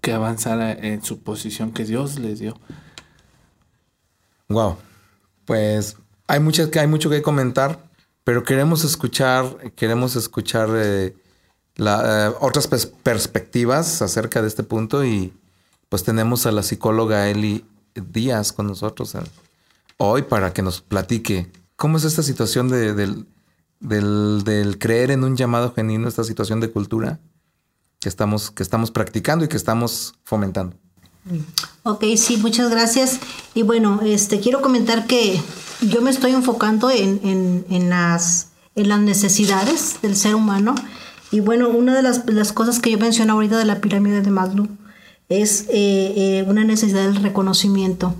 que 0.00 0.12
avanzara 0.12 0.72
en 0.72 1.02
su 1.02 1.18
posición 1.18 1.72
que 1.72 1.84
Dios 1.84 2.20
le 2.20 2.36
dio. 2.36 2.54
Wow. 4.48 4.76
Pues 5.44 5.96
hay 6.28 6.38
muchas 6.40 6.68
que 6.68 6.78
hay 6.78 6.86
mucho 6.86 7.10
que 7.10 7.20
comentar, 7.22 7.90
pero 8.22 8.44
queremos 8.44 8.84
escuchar, 8.84 9.72
queremos 9.74 10.14
escuchar 10.14 10.68
eh, 10.74 11.16
la, 11.74 12.28
eh, 12.28 12.34
otras 12.40 12.70
pers- 12.70 12.92
perspectivas 13.02 14.00
acerca 14.02 14.40
de 14.42 14.48
este 14.48 14.62
punto 14.62 15.04
y 15.04 15.32
pues 15.88 16.04
tenemos 16.04 16.46
a 16.46 16.52
la 16.52 16.62
psicóloga 16.62 17.28
Eli 17.28 17.64
Díaz 17.94 18.52
con 18.52 18.66
nosotros 18.68 19.14
eh, 19.14 19.20
hoy 19.96 20.22
para 20.22 20.52
que 20.52 20.62
nos 20.62 20.80
platique 20.82 21.50
cómo 21.76 21.96
es 21.96 22.04
esta 22.04 22.22
situación 22.22 22.68
de- 22.68 22.94
del 23.80 24.78
creer 24.78 25.10
en 25.10 25.24
un 25.24 25.36
llamado 25.36 25.72
genuino, 25.74 26.08
esta 26.08 26.24
situación 26.24 26.60
de 26.60 26.70
cultura 26.70 27.20
que 28.00 28.08
estamos, 28.08 28.50
que 28.50 28.62
estamos 28.62 28.90
practicando 28.90 29.44
y 29.44 29.48
que 29.48 29.56
estamos 29.56 30.14
fomentando. 30.24 30.76
Ok, 31.82 32.04
sí, 32.16 32.36
muchas 32.38 32.70
gracias. 32.70 33.18
Y 33.54 33.62
bueno, 33.62 34.00
este 34.04 34.40
quiero 34.40 34.60
comentar 34.62 35.06
que 35.06 35.40
yo 35.80 36.00
me 36.02 36.10
estoy 36.10 36.32
enfocando 36.32 36.90
en, 36.90 37.20
en- 37.70 37.90
las, 37.90 38.48
en 38.74 38.88
las 38.88 39.00
necesidades 39.00 39.96
del 40.02 40.16
ser 40.16 40.34
humano. 40.34 40.74
Y 41.30 41.40
bueno, 41.40 41.68
una 41.68 41.94
de 41.94 42.02
las, 42.02 42.22
las 42.26 42.52
cosas 42.52 42.78
que 42.80 42.90
yo 42.90 42.98
menciono 42.98 43.34
ahorita 43.34 43.58
de 43.58 43.64
la 43.64 43.80
pirámide 43.80 44.22
de 44.22 44.30
Maslow 44.30 44.66
es 45.28 45.66
eh, 45.68 46.14
eh, 46.16 46.44
una 46.48 46.64
necesidad 46.64 47.04
del 47.04 47.16
reconocimiento. 47.22 48.14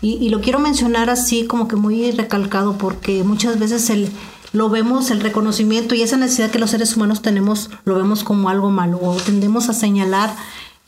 Y, 0.00 0.14
y 0.14 0.28
lo 0.30 0.40
quiero 0.40 0.58
mencionar 0.58 1.10
así 1.10 1.44
como 1.46 1.68
que 1.68 1.76
muy 1.76 2.10
recalcado 2.12 2.76
porque 2.78 3.22
muchas 3.22 3.58
veces 3.58 3.90
el, 3.90 4.08
lo 4.52 4.70
vemos, 4.70 5.10
el 5.10 5.20
reconocimiento 5.20 5.94
y 5.94 6.02
esa 6.02 6.16
necesidad 6.16 6.50
que 6.50 6.58
los 6.58 6.70
seres 6.70 6.96
humanos 6.96 7.20
tenemos, 7.22 7.70
lo 7.84 7.96
vemos 7.96 8.24
como 8.24 8.48
algo 8.48 8.70
malo 8.70 8.98
o 9.02 9.16
tendemos 9.16 9.68
a 9.68 9.74
señalar 9.74 10.34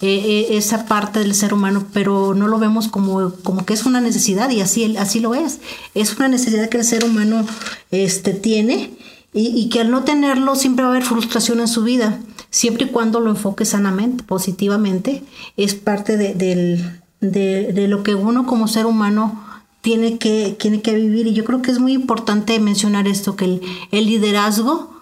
eh, 0.00 0.23
eh, 0.50 0.57
esa 0.59 0.87
parte 0.87 1.21
del 1.21 1.35
ser 1.35 1.55
humano, 1.55 1.87
pero 1.93 2.35
no 2.35 2.49
lo 2.49 2.59
vemos 2.59 2.88
como, 2.88 3.33
como 3.43 3.65
que 3.65 3.75
es 3.75 3.87
una 3.87 4.00
necesidad 4.00 4.50
y 4.50 4.61
así, 4.61 4.97
así 4.97 5.21
lo 5.21 5.35
es. 5.35 5.61
Es 5.95 6.17
una 6.17 6.29
necesidad 6.29 6.69
que 6.69 6.79
el 6.79 6.85
ser 6.85 7.05
humano 7.05 7.47
este, 7.91 8.35
tiene 8.35 8.91
y, 9.33 9.47
y 9.59 9.69
que 9.71 9.81
al 9.81 9.91
no 9.91 10.05
tenerlo 10.05 10.55
siempre 10.55 10.85
va 10.85 10.91
a 10.91 10.95
haber 10.95 11.05
frustración 11.07 11.61
en 11.61 11.69
su 11.69 11.83
vida, 11.83 12.19
siempre 12.50 12.85
y 12.87 12.88
cuando 12.91 13.21
lo 13.21 13.31
enfoque 13.31 13.65
sanamente, 13.65 14.23
positivamente, 14.25 15.23
es 15.57 15.75
parte 15.75 16.17
de, 16.17 16.35
de- 16.35 17.73
de 17.73 17.88
lo 17.88 18.03
que 18.03 18.15
uno 18.15 18.47
como 18.47 18.69
ser 18.69 18.87
humano 18.87 19.43
tiene 19.81 20.19
que, 20.19 20.57
tiene 20.59 20.83
que 20.83 20.95
vivir. 20.95 21.26
Y 21.26 21.33
yo 21.35 21.45
creo 21.45 21.62
que 21.62 21.71
es 21.71 21.79
muy 21.79 21.93
importante 21.93 22.59
mencionar 22.61 23.07
esto, 23.09 23.37
que 23.37 23.61
el 23.91 24.07
liderazgo 24.07 24.96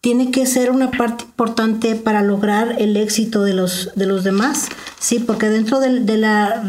tiene 0.00 0.30
que 0.30 0.46
ser 0.46 0.70
una 0.70 0.90
parte 0.90 1.24
importante 1.24 1.94
para 1.94 2.22
lograr 2.22 2.76
el 2.78 2.96
éxito 2.96 3.42
de 3.42 3.54
los, 3.54 3.90
de 3.96 4.06
los 4.06 4.24
demás, 4.24 4.68
sí, 4.98 5.18
porque 5.18 5.48
dentro 5.48 5.78
del, 5.78 6.06
de 6.06 6.16
la 6.16 6.62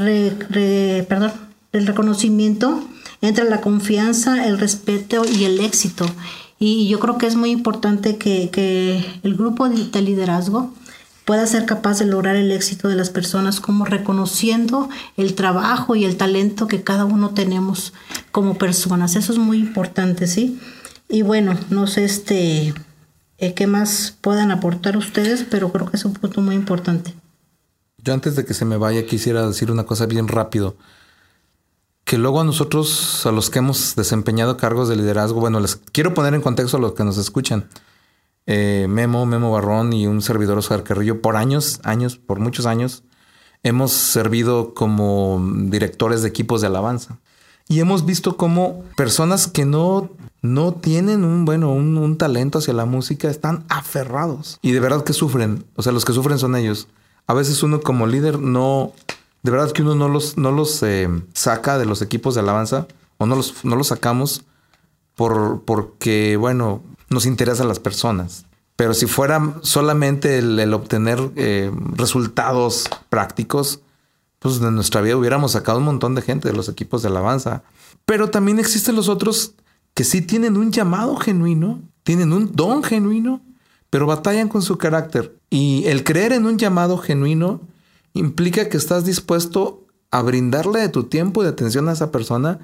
perdón, 1.08 1.32
del 1.72 1.88
reconocimiento 1.88 2.84
entra 3.22 3.46
la 3.46 3.62
confianza, 3.62 4.46
el 4.46 4.60
respeto 4.60 5.24
y 5.26 5.46
el 5.46 5.60
éxito. 5.60 6.06
Y 6.60 6.90
yo 6.90 7.00
creo 7.00 7.18
que 7.18 7.28
es 7.28 7.36
muy 7.36 7.52
importante 7.52 8.18
que, 8.18 8.50
que 8.52 9.04
el 9.24 9.36
grupo 9.36 9.68
de 9.70 10.02
liderazgo 10.02 10.74
pueda 11.26 11.48
ser 11.48 11.66
capaz 11.66 12.00
de 12.00 12.06
lograr 12.06 12.36
el 12.36 12.52
éxito 12.52 12.88
de 12.88 12.96
las 12.96 13.10
personas 13.10 13.60
como 13.60 13.86
reconociendo 13.86 14.90
el 15.18 15.34
trabajo 15.34 15.96
y 15.96 16.04
el 16.04 16.18
talento 16.18 16.68
que 16.68 16.84
cada 16.84 17.06
uno 17.06 17.30
tenemos 17.30 17.94
como 18.32 18.58
personas. 18.58 19.16
Eso 19.16 19.32
es 19.32 19.40
muy 19.40 19.58
importante, 19.58 20.28
¿sí? 20.28 20.60
Y 21.10 21.22
bueno, 21.22 21.58
no 21.70 21.88
sé 21.88 22.04
este 22.04 22.74
eh, 23.42 23.56
qué 23.56 23.66
más 23.66 24.16
puedan 24.22 24.52
aportar 24.52 24.98
ustedes, 24.98 25.44
pero 25.50 25.72
creo 25.72 25.90
que 25.90 25.98
es 25.98 26.06
un 26.06 26.14
punto 26.14 26.42
muy 26.42 26.54
importante. 26.54 27.16
Yo 27.98 28.14
antes 28.14 28.36
de 28.36 28.46
que 28.46 28.54
se 28.54 28.66
me 28.66 28.78
vaya 28.78 29.08
quisiera 29.08 29.48
decir 29.48 29.72
una 29.72 29.84
cosa 29.84 30.06
bien 30.06 30.28
rápido. 30.28 30.78
Que 32.04 32.20
luego 32.20 32.40
a 32.40 32.44
nosotros, 32.44 33.26
a 33.26 33.32
los 33.32 33.50
que 33.50 33.60
hemos 33.60 33.96
desempeñado 33.96 34.58
cargos 34.58 34.90
de 34.90 34.96
liderazgo, 34.96 35.40
bueno, 35.40 35.60
les 35.60 35.76
quiero 35.76 36.14
poner 36.14 36.36
en 36.36 36.42
contexto 36.42 36.78
a 36.78 36.80
los 36.80 36.94
que 36.94 37.04
nos 37.04 37.18
escuchan. 37.18 37.68
Eh, 38.46 38.86
Memo, 38.88 39.26
Memo 39.26 39.52
Barrón 39.52 39.92
y 39.94 40.06
un 40.06 40.22
servidor 40.22 40.60
Oscar 40.60 40.84
Carrillo, 40.84 41.22
por 41.22 41.36
años, 41.36 41.80
años, 41.84 42.18
por 42.18 42.40
muchos 42.40 42.68
años, 42.68 43.04
hemos 43.64 43.92
servido 43.92 44.76
como 44.76 45.44
directores 45.64 46.22
de 46.22 46.30
equipos 46.30 46.62
de 46.62 46.68
alabanza. 46.68 47.18
Y 47.72 47.80
hemos 47.80 48.06
visto 48.06 48.36
cómo 48.36 48.84
personas 48.98 49.48
que 49.48 49.64
no, 49.64 50.10
no 50.42 50.74
tienen 50.74 51.24
un, 51.24 51.46
bueno, 51.46 51.72
un, 51.72 51.98
un 51.98 52.18
talento 52.18 52.60
hacia 52.60 52.74
la 52.74 52.84
música 52.84 53.30
están 53.30 53.64
aferrados. 53.70 54.60
Y 54.62 54.74
de 54.74 54.82
verdad 54.82 55.06
que 55.06 55.14
sufren. 55.14 55.64
O 55.78 55.82
sea, 55.82 55.94
los 55.94 56.04
que 56.04 56.12
sufren 56.12 56.38
son 56.38 56.58
ellos. 56.58 56.90
A 57.28 57.34
veces 57.34 57.64
uno 57.64 57.80
como 57.80 58.08
líder 58.08 58.40
no, 58.40 58.92
de 59.42 59.52
verdad 59.52 59.72
que 59.72 59.84
uno 59.84 59.96
no 59.96 60.10
los, 60.10 60.38
no 60.38 60.52
los 60.52 60.84
eh, 60.84 61.08
saca 61.32 61.78
de 61.78 61.86
los 61.86 62.02
equipos 62.02 62.36
de 62.36 62.42
alabanza 62.42 62.88
o 63.18 63.26
no 63.26 63.38
los, 63.38 63.64
no 63.64 63.78
los 63.78 63.88
sacamos 63.88 64.44
por, 65.16 65.62
porque, 65.64 66.36
bueno, 66.36 66.84
nos 67.10 67.26
interesan 67.26 67.70
las 67.70 67.80
personas. 67.80 68.48
Pero 68.76 68.94
si 68.94 69.06
fuera 69.06 69.54
solamente 69.62 70.40
el, 70.40 70.74
obtener 70.74 71.32
eh, 71.38 71.72
resultados 71.94 72.90
prácticos, 73.10 73.80
pues 74.42 74.60
de 74.60 74.72
nuestra 74.72 75.02
vida 75.02 75.16
hubiéramos 75.16 75.52
sacado 75.52 75.78
un 75.78 75.84
montón 75.84 76.16
de 76.16 76.24
gente 76.24 76.50
de 76.50 76.56
los 76.56 76.68
equipos 76.68 77.04
de 77.04 77.10
alabanza. 77.10 77.62
Pero 78.06 78.32
también 78.32 78.58
existen 78.58 78.96
los 78.96 79.08
otros 79.08 79.54
que 79.94 80.04
sí 80.04 80.24
tienen 80.24 80.58
un 80.58 80.72
llamado 80.72 81.16
genuino, 81.16 81.80
tienen 82.02 82.34
un 82.34 82.52
don 82.52 82.82
genuino, 82.82 83.44
pero 83.92 84.08
batallan 84.08 84.50
con 84.50 84.64
su 84.64 84.80
carácter. 84.80 85.38
Y 85.52 85.86
el 85.86 86.04
creer 86.04 86.34
en 86.34 86.48
un 86.48 86.58
llamado 86.58 86.98
genuino 86.98 87.62
implica 88.14 88.68
que 88.68 88.78
estás 88.78 89.06
dispuesto 89.06 89.86
a 90.10 90.24
brindarle 90.24 90.80
de 90.80 90.90
tu 90.90 91.04
tiempo 91.04 91.42
y 91.42 91.46
de 91.46 91.52
atención 91.52 91.88
a 91.88 91.92
esa 91.92 92.12
persona 92.12 92.58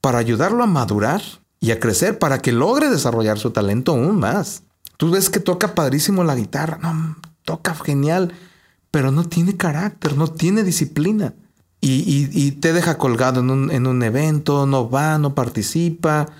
para 0.00 0.18
ayudarlo 0.18 0.62
a 0.62 0.68
madurar 0.68 1.22
y 1.58 1.72
a 1.72 1.80
crecer, 1.80 2.20
para 2.20 2.38
que 2.38 2.52
logre 2.52 2.88
desarrollar 2.88 3.40
su 3.40 3.50
talento 3.50 3.92
aún 3.92 4.20
más. 4.20 4.62
Tú 4.96 5.10
ves 5.10 5.28
que 5.28 5.40
toca 5.40 5.74
padrísimo 5.74 6.22
la 6.22 6.36
guitarra, 6.36 6.78
no, 6.80 7.16
toca 7.44 7.74
genial, 7.74 8.32
pero 8.96 9.10
no 9.12 9.24
tiene 9.28 9.58
carácter, 9.58 10.16
no 10.16 10.26
tiene 10.26 10.64
disciplina. 10.64 11.34
Y, 11.82 11.96
y- 12.10 12.30
y 12.32 12.52
te 12.52 12.72
deja 12.72 12.96
colgado 12.96 13.40
en 13.40 13.50
un, 13.50 13.70
en 13.70 13.86
un 13.86 14.02
evento, 14.02 14.64
no 14.64 14.88
va, 14.88 15.18
no 15.18 15.34
participa. 15.34 16.30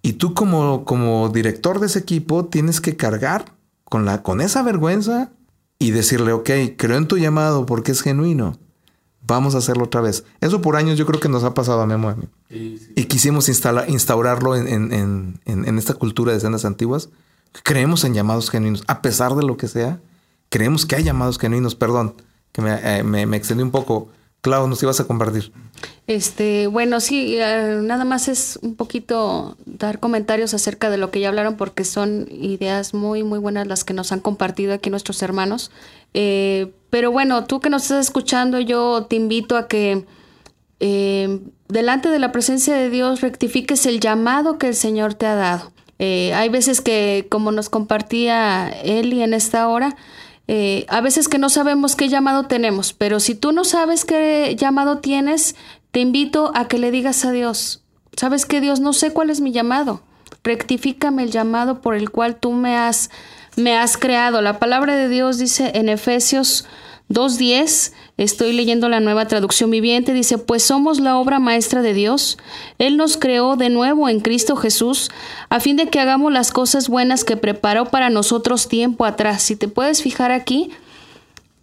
Y 0.00 0.14
tú 0.14 0.32
como, 0.32 0.86
como 0.86 1.28
director 1.28 1.80
de 1.80 1.86
ese 1.88 1.98
equipo 1.98 2.46
tienes 2.46 2.80
que 2.80 2.96
cargar 2.96 3.52
con, 3.84 4.06
la, 4.06 4.22
con 4.22 4.40
esa 4.40 4.62
vergüenza 4.62 5.30
y 5.78 5.90
decirle, 5.90 6.32
ok, 6.32 6.48
creo 6.78 6.96
en 6.96 7.06
tu 7.06 7.18
llamado 7.18 7.66
porque 7.66 7.92
es 7.92 8.00
genuino. 8.00 8.58
Vamos 9.26 9.54
a 9.54 9.58
hacerlo 9.58 9.84
otra 9.84 10.00
vez. 10.00 10.24
Eso 10.40 10.62
por 10.62 10.76
años 10.76 10.96
yo 10.96 11.04
creo 11.04 11.20
que 11.20 11.28
nos 11.28 11.44
ha 11.44 11.52
pasado 11.52 11.82
a 11.82 11.86
Memo. 11.86 12.08
y 12.08 12.12
a 12.12 12.16
mí. 12.16 12.28
Y 12.96 13.04
quisimos 13.04 13.50
instala- 13.50 13.84
instaurarlo 13.88 14.56
en, 14.56 14.68
en- 14.68 14.90
en- 14.94 15.40
en- 15.44 15.68
en 15.68 15.76
esta 15.78 15.92
cultura 15.92 16.32
de 16.32 16.38
escenas 16.38 16.64
antiguas. 16.64 17.10
Creemos 17.62 18.04
en 18.04 18.14
llamados 18.14 18.48
genuinos, 18.48 18.84
a 18.86 19.02
pesar 19.02 19.34
de 19.34 19.42
lo 19.42 19.58
que 19.58 19.68
sea. 19.68 20.00
Creemos 20.54 20.86
que 20.86 20.94
hay 20.94 21.02
llamados 21.02 21.36
genuinos. 21.36 21.74
Perdón, 21.74 22.14
que 22.52 22.62
me, 22.62 22.74
eh, 22.74 23.02
me, 23.02 23.26
me 23.26 23.36
extendí 23.36 23.64
un 23.64 23.72
poco. 23.72 24.10
Clau, 24.40 24.68
nos 24.68 24.80
ibas 24.84 25.00
a 25.00 25.04
compartir. 25.08 25.50
Este, 26.06 26.68
bueno, 26.68 27.00
sí, 27.00 27.34
eh, 27.40 27.80
nada 27.82 28.04
más 28.04 28.28
es 28.28 28.60
un 28.62 28.76
poquito 28.76 29.56
dar 29.66 29.98
comentarios 29.98 30.54
acerca 30.54 30.90
de 30.90 30.96
lo 30.96 31.10
que 31.10 31.18
ya 31.18 31.28
hablaron 31.28 31.56
porque 31.56 31.82
son 31.82 32.28
ideas 32.30 32.94
muy, 32.94 33.24
muy 33.24 33.40
buenas 33.40 33.66
las 33.66 33.82
que 33.82 33.94
nos 33.94 34.12
han 34.12 34.20
compartido 34.20 34.72
aquí 34.72 34.90
nuestros 34.90 35.22
hermanos. 35.22 35.72
Eh, 36.12 36.72
pero 36.88 37.10
bueno, 37.10 37.46
tú 37.46 37.58
que 37.58 37.68
nos 37.68 37.82
estás 37.82 38.06
escuchando, 38.06 38.60
yo 38.60 39.06
te 39.10 39.16
invito 39.16 39.56
a 39.56 39.66
que 39.66 40.06
eh, 40.78 41.40
delante 41.66 42.10
de 42.10 42.20
la 42.20 42.30
presencia 42.30 42.76
de 42.76 42.90
Dios 42.90 43.22
rectifiques 43.22 43.86
el 43.86 43.98
llamado 43.98 44.56
que 44.56 44.68
el 44.68 44.76
Señor 44.76 45.14
te 45.14 45.26
ha 45.26 45.34
dado. 45.34 45.72
Hay 45.98 46.50
veces 46.50 46.82
que, 46.82 47.26
como 47.30 47.50
nos 47.50 47.70
compartía 47.70 48.68
Eli 48.68 49.22
en 49.22 49.32
esta 49.32 49.66
hora, 49.68 49.96
eh, 50.46 50.84
a 50.88 51.00
veces 51.00 51.28
que 51.28 51.38
no 51.38 51.48
sabemos 51.48 51.96
qué 51.96 52.08
llamado 52.08 52.44
tenemos, 52.44 52.92
pero 52.92 53.20
si 53.20 53.34
tú 53.34 53.52
no 53.52 53.64
sabes 53.64 54.04
qué 54.04 54.54
llamado 54.58 54.98
tienes, 54.98 55.56
te 55.90 56.00
invito 56.00 56.52
a 56.54 56.68
que 56.68 56.78
le 56.78 56.90
digas 56.90 57.24
a 57.24 57.32
Dios, 57.32 57.82
¿sabes 58.16 58.44
que 58.46 58.60
Dios? 58.60 58.80
No 58.80 58.92
sé 58.92 59.12
cuál 59.12 59.30
es 59.30 59.40
mi 59.40 59.52
llamado. 59.52 60.02
Rectifícame 60.42 61.22
el 61.22 61.30
llamado 61.30 61.80
por 61.80 61.94
el 61.94 62.10
cual 62.10 62.36
tú 62.36 62.52
me 62.52 62.76
has, 62.76 63.10
me 63.56 63.76
has 63.76 63.96
creado. 63.96 64.42
La 64.42 64.58
palabra 64.58 64.96
de 64.96 65.08
Dios 65.08 65.38
dice 65.38 65.72
en 65.74 65.88
Efesios 65.88 66.66
2.10, 67.08 67.92
estoy 68.16 68.52
leyendo 68.52 68.88
la 68.88 69.00
nueva 69.00 69.26
traducción 69.26 69.70
viviente, 69.70 70.12
dice, 70.12 70.38
pues 70.38 70.62
somos 70.62 71.00
la 71.00 71.18
obra 71.18 71.40
maestra 71.40 71.82
de 71.82 71.94
Dios. 71.94 72.38
Él 72.78 72.96
nos 72.96 73.16
creó 73.16 73.56
de 73.56 73.70
nuevo 73.70 74.08
en 74.08 74.20
Cristo 74.20 74.56
Jesús 74.56 75.10
a 75.48 75.60
fin 75.60 75.76
de 75.76 75.88
que 75.88 76.00
hagamos 76.00 76.32
las 76.32 76.52
cosas 76.52 76.88
buenas 76.88 77.24
que 77.24 77.36
preparó 77.36 77.86
para 77.86 78.10
nosotros 78.10 78.68
tiempo 78.68 79.04
atrás. 79.04 79.42
Si 79.42 79.56
te 79.56 79.68
puedes 79.68 80.02
fijar 80.02 80.30
aquí, 80.30 80.70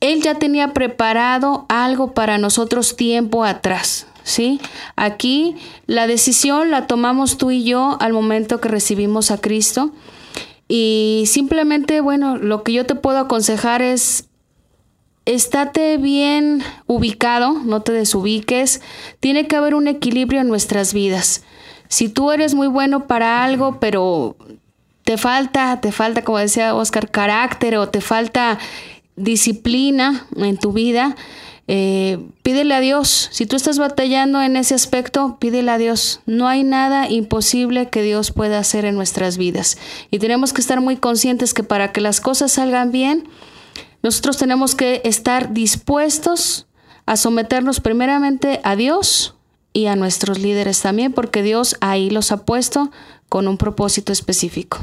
Él 0.01 0.22
ya 0.22 0.36
tenía 0.36 0.74
preparado 0.74 1.65
algo 1.70 2.13
para 2.13 2.38
nosotros 2.38 2.96
tiempo 2.96 3.43
atrás. 3.46 4.08
¿Sí? 4.24 4.62
Aquí 4.96 5.55
la 5.88 6.05
decisión 6.05 6.70
la 6.70 6.86
tomamos 6.86 7.39
tú 7.39 7.50
y 7.50 7.63
yo 7.63 7.98
al 8.00 8.13
momento 8.13 8.62
que 8.62 8.70
recibimos 8.70 9.31
a 9.31 9.39
Cristo. 9.39 9.91
Y 10.67 11.24
simplemente, 11.25 12.01
bueno, 12.01 12.38
lo 12.38 12.62
que 12.62 12.72
yo 12.72 12.86
te 12.86 12.93
puedo 12.93 13.17
aconsejar 13.17 13.81
es 13.81 14.29
estate 15.34 15.98
bien 15.98 16.64
ubicado, 16.88 17.54
no 17.64 17.82
te 17.82 17.92
desubiques. 17.92 18.82
Tiene 19.20 19.48
que 19.48 19.56
haber 19.56 19.76
un 19.76 19.88
equilibrio 19.88 20.42
en 20.42 20.48
nuestras 20.48 20.94
vidas. 20.94 21.44
Si 21.88 22.10
tú 22.10 22.32
eres 22.32 22.54
muy 22.54 22.68
bueno 22.68 23.08
para 23.08 23.44
algo, 23.44 23.80
pero 23.80 24.36
te 25.04 25.18
falta, 25.18 25.82
te 25.82 25.92
falta, 25.92 26.24
como 26.24 26.38
decía 26.38 26.76
Oscar, 26.76 27.10
carácter 27.12 27.78
o 27.78 27.90
te 27.90 28.02
falta 28.02 28.60
disciplina 29.16 30.26
en 30.36 30.58
tu 30.58 30.72
vida, 30.72 31.16
eh, 31.68 32.20
pídele 32.44 32.74
a 32.74 32.80
Dios. 32.80 33.30
Si 33.32 33.46
tú 33.46 33.56
estás 33.56 33.78
batallando 33.78 34.42
en 34.42 34.56
ese 34.56 34.76
aspecto, 34.76 35.38
pídele 35.40 35.72
a 35.72 35.78
Dios. 35.78 36.22
No 36.26 36.48
hay 36.48 36.64
nada 36.64 37.10
imposible 37.10 37.90
que 37.90 38.02
Dios 38.02 38.32
pueda 38.32 38.60
hacer 38.60 38.86
en 38.86 38.96
nuestras 38.96 39.38
vidas. 39.38 39.78
Y 40.12 40.20
tenemos 40.20 40.54
que 40.54 40.62
estar 40.62 40.82
muy 40.82 40.98
conscientes 40.98 41.54
que 41.54 41.64
para 41.64 41.92
que 41.92 42.02
las 42.02 42.20
cosas 42.22 42.54
salgan 42.54 42.92
bien, 42.92 43.28
nosotros 44.03 44.38
tenemos 44.38 44.75
que 44.75 45.01
estar 45.03 45.53
dispuestos 45.53 46.67
a 47.05 47.17
someternos 47.17 47.79
primeramente 47.79 48.62
a 48.63 48.75
Dios 48.75 49.36
y 49.74 49.86
a 49.86 49.96
nuestros 49.96 50.39
líderes 50.39 50.81
también, 50.81 51.13
porque 51.13 51.43
Dios 51.43 51.75
ahí 51.81 52.10
los 52.10 52.31
ha 52.31 52.46
puesto 52.46 52.91
con 53.29 53.48
un 53.48 53.58
propósito 53.58 54.12
específico. 54.12 54.79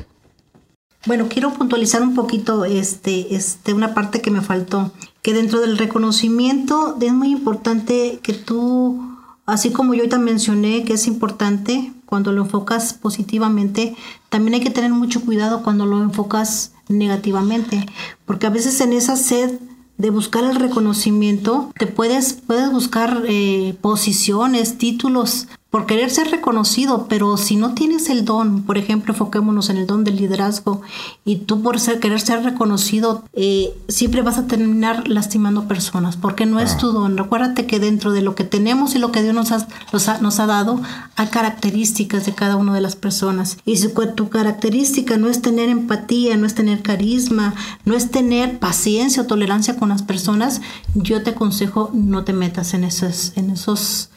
Bueno, 1.07 1.29
quiero 1.29 1.53
puntualizar 1.53 2.03
un 2.03 2.15
poquito 2.15 2.65
este, 2.65 3.35
este, 3.35 3.73
una 3.73 3.95
parte 3.95 4.21
que 4.21 4.31
me 4.31 4.41
faltó, 4.41 4.93
que 5.23 5.33
dentro 5.33 5.61
del 5.61 5.79
reconocimiento 5.79 6.97
es 7.01 7.13
muy 7.13 7.31
importante 7.31 8.21
que 8.23 8.33
tú, 8.33 9.17
así 9.47 9.71
como 9.71 9.95
yo 9.95 10.01
ahorita 10.01 10.19
mencioné 10.19 10.85
que 10.85 10.95
es 10.95 11.07
importante 11.07 11.93
cuando 12.05 12.33
lo 12.33 12.43
enfocas 12.43 12.95
positivamente, 12.95 13.97
también 14.29 14.55
hay 14.55 14.61
que 14.61 14.71
tener 14.71 14.93
mucho 14.93 15.21
cuidado 15.21 15.63
cuando 15.63 15.87
lo 15.87 16.03
enfocas 16.03 16.73
negativamente, 16.89 17.87
porque 18.25 18.47
a 18.47 18.51
veces 18.51 18.81
en 18.81 18.93
esa 18.93 19.17
sed 19.17 19.59
de 19.99 20.11
buscar 20.11 20.45
el 20.45 20.55
reconocimiento, 20.55 21.73
te 21.77 21.87
puedes, 21.87 22.33
puedes 22.33 22.71
buscar 22.71 23.25
eh, 23.27 23.75
posiciones, 23.81 24.79
títulos, 24.79 25.49
por 25.71 25.85
querer 25.85 26.09
ser 26.09 26.31
reconocido, 26.31 27.07
pero 27.09 27.37
si 27.37 27.57
no 27.57 27.75
tienes 27.75 28.09
el 28.09 28.25
don, 28.25 28.63
por 28.63 28.79
ejemplo, 28.79 29.13
enfoquémonos 29.13 29.69
en 29.69 29.77
el 29.77 29.87
don 29.87 30.03
del 30.03 30.17
liderazgo, 30.17 30.81
y 31.27 31.37
tú 31.37 31.63
por 31.63 31.79
ser, 31.79 32.01
querer 32.01 32.21
ser 32.21 32.43
reconocido, 32.43 33.23
eh, 33.35 33.75
siempre 33.87 34.23
vas 34.23 34.39
a 34.39 34.47
terminar 34.47 35.09
lastimando 35.09 35.69
personas, 35.69 36.17
porque 36.17 36.47
no 36.47 36.59
es 36.59 36.79
tu 36.79 36.93
don. 36.93 37.19
Recuérdate 37.19 37.67
que 37.67 37.81
dentro 37.81 38.13
de 38.13 38.23
lo 38.23 38.35
que 38.35 38.45
tenemos 38.45 38.95
y 38.95 38.99
lo 38.99 39.13
que 39.13 39.23
Dios 39.23 39.35
nos 39.35 39.53
ha, 39.53 39.69
nos 39.93 40.09
ha, 40.09 40.19
nos 40.23 40.41
ha 40.41 40.47
dado, 40.47 40.81
hay 41.17 41.27
características 41.27 42.25
de 42.25 42.35
cada 42.35 42.57
una 42.57 42.73
de 42.73 42.81
las 42.81 42.97
personas. 42.97 43.59
Y 43.67 43.77
si 43.77 43.89
tu 44.17 44.31
característica 44.31 45.19
no 45.19 45.29
es 45.29 45.43
tener 45.43 45.69
empatía, 45.69 46.39
no 46.39 46.47
es 46.47 46.55
tener 46.55 46.81
carisma, 46.81 47.55
no 47.85 47.95
es 47.95 48.11
tener 48.11 48.59
paciencia 48.59 49.23
o 49.23 49.27
tolerancia 49.27 49.77
con 49.77 49.91
las 49.91 50.03
personas, 50.03 50.63
yo 50.95 51.23
te 51.23 51.31
aconsejo 51.31 51.91
no 51.93 52.25
te 52.25 52.33
metas 52.33 52.73
en 52.73 52.85
esos, 52.85 53.33
en 53.37 53.51
esos 53.51 54.11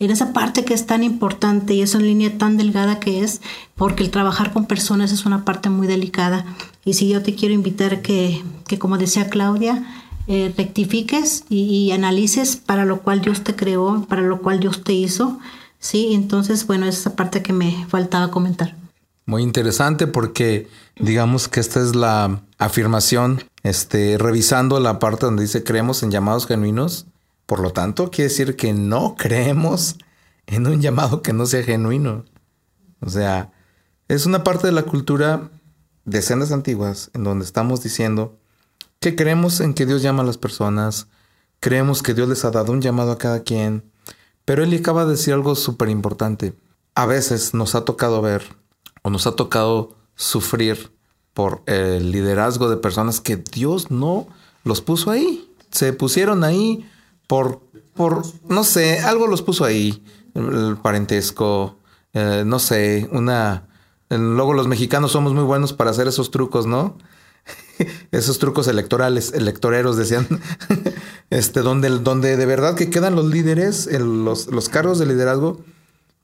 en 0.00 0.10
esa 0.10 0.32
parte 0.32 0.64
que 0.64 0.74
es 0.74 0.86
tan 0.86 1.02
importante 1.02 1.74
y 1.74 1.82
esa 1.82 1.98
línea 1.98 2.38
tan 2.38 2.56
delgada 2.56 3.00
que 3.00 3.22
es, 3.22 3.40
porque 3.74 4.02
el 4.02 4.10
trabajar 4.10 4.52
con 4.52 4.66
personas 4.66 5.12
es 5.12 5.26
una 5.26 5.44
parte 5.44 5.70
muy 5.70 5.86
delicada. 5.86 6.44
Y 6.84 6.94
si 6.94 7.08
yo 7.08 7.22
te 7.22 7.34
quiero 7.34 7.54
invitar 7.54 8.00
que, 8.00 8.42
que 8.66 8.78
como 8.78 8.96
decía 8.96 9.28
Claudia, 9.28 9.84
eh, 10.30 10.52
rectifiques 10.58 11.44
y, 11.48 11.90
analices 11.90 12.56
para 12.56 12.84
lo 12.84 13.00
cual 13.00 13.22
Dios 13.22 13.44
te 13.44 13.56
creó, 13.56 14.04
para 14.06 14.20
lo 14.20 14.42
cual 14.42 14.60
Dios 14.60 14.84
te 14.84 14.92
hizo, 14.92 15.38
¿sí? 15.78 16.12
Entonces, 16.12 16.66
bueno, 16.66 16.84
esa 16.84 17.16
parte 17.16 17.42
que 17.42 17.54
me 17.54 17.86
faltaba 17.88 18.30
comentar. 18.30 18.76
Muy 19.24 19.42
interesante 19.42 20.06
porque 20.06 20.68
digamos 20.98 21.48
que 21.48 21.60
esta 21.60 21.80
es 21.80 21.96
la 21.96 22.42
afirmación, 22.58 23.42
este, 23.62 24.18
revisando 24.18 24.78
la 24.80 24.98
parte 24.98 25.24
donde 25.24 25.44
dice 25.44 25.64
creemos 25.64 26.02
en 26.02 26.10
llamados 26.10 26.46
genuinos, 26.46 27.06
por 27.48 27.60
lo 27.60 27.70
tanto, 27.70 28.10
quiere 28.10 28.28
decir 28.28 28.56
que 28.56 28.74
no 28.74 29.14
creemos 29.16 29.96
en 30.46 30.66
un 30.66 30.82
llamado 30.82 31.22
que 31.22 31.32
no 31.32 31.46
sea 31.46 31.62
genuino. 31.62 32.26
O 33.00 33.08
sea, 33.08 33.52
es 34.06 34.26
una 34.26 34.44
parte 34.44 34.66
de 34.66 34.74
la 34.74 34.82
cultura 34.82 35.48
de 36.04 36.20
sendas 36.20 36.52
antiguas 36.52 37.10
en 37.14 37.24
donde 37.24 37.46
estamos 37.46 37.82
diciendo 37.82 38.38
que 39.00 39.16
creemos 39.16 39.60
en 39.60 39.72
que 39.72 39.86
Dios 39.86 40.02
llama 40.02 40.24
a 40.24 40.26
las 40.26 40.36
personas, 40.36 41.06
creemos 41.58 42.02
que 42.02 42.12
Dios 42.12 42.28
les 42.28 42.44
ha 42.44 42.50
dado 42.50 42.70
un 42.70 42.82
llamado 42.82 43.12
a 43.12 43.18
cada 43.18 43.42
quien, 43.44 43.82
pero 44.44 44.62
él 44.62 44.76
acaba 44.78 45.06
de 45.06 45.12
decir 45.12 45.32
algo 45.32 45.54
súper 45.54 45.88
importante. 45.88 46.52
A 46.94 47.06
veces 47.06 47.54
nos 47.54 47.74
ha 47.74 47.86
tocado 47.86 48.20
ver 48.20 48.42
o 49.00 49.08
nos 49.08 49.26
ha 49.26 49.36
tocado 49.36 49.96
sufrir 50.16 50.92
por 51.32 51.62
el 51.64 52.12
liderazgo 52.12 52.68
de 52.68 52.76
personas 52.76 53.22
que 53.22 53.36
Dios 53.36 53.90
no 53.90 54.26
los 54.64 54.82
puso 54.82 55.10
ahí. 55.10 55.50
Se 55.70 55.94
pusieron 55.94 56.44
ahí 56.44 56.86
por, 57.28 57.60
por, 57.94 58.22
no 58.48 58.64
sé, 58.64 58.98
algo 59.00 59.28
los 59.28 59.42
puso 59.42 59.64
ahí, 59.64 60.02
el 60.34 60.76
parentesco, 60.82 61.78
eh, 62.12 62.42
no 62.44 62.58
sé, 62.58 63.08
una... 63.12 63.68
Luego 64.10 64.54
los 64.54 64.66
mexicanos 64.66 65.12
somos 65.12 65.34
muy 65.34 65.44
buenos 65.44 65.74
para 65.74 65.90
hacer 65.90 66.08
esos 66.08 66.30
trucos, 66.30 66.66
¿no? 66.66 66.96
esos 68.10 68.38
trucos 68.38 68.66
electorales, 68.66 69.34
electoreros, 69.34 69.98
decían, 69.98 70.26
este, 71.30 71.60
donde, 71.60 71.90
donde 71.90 72.38
de 72.38 72.46
verdad 72.46 72.74
que 72.74 72.88
quedan 72.88 73.14
los 73.14 73.26
líderes, 73.26 73.86
los, 74.00 74.46
los, 74.46 74.70
cargos 74.70 74.98
de 74.98 75.04
liderazgo, 75.04 75.60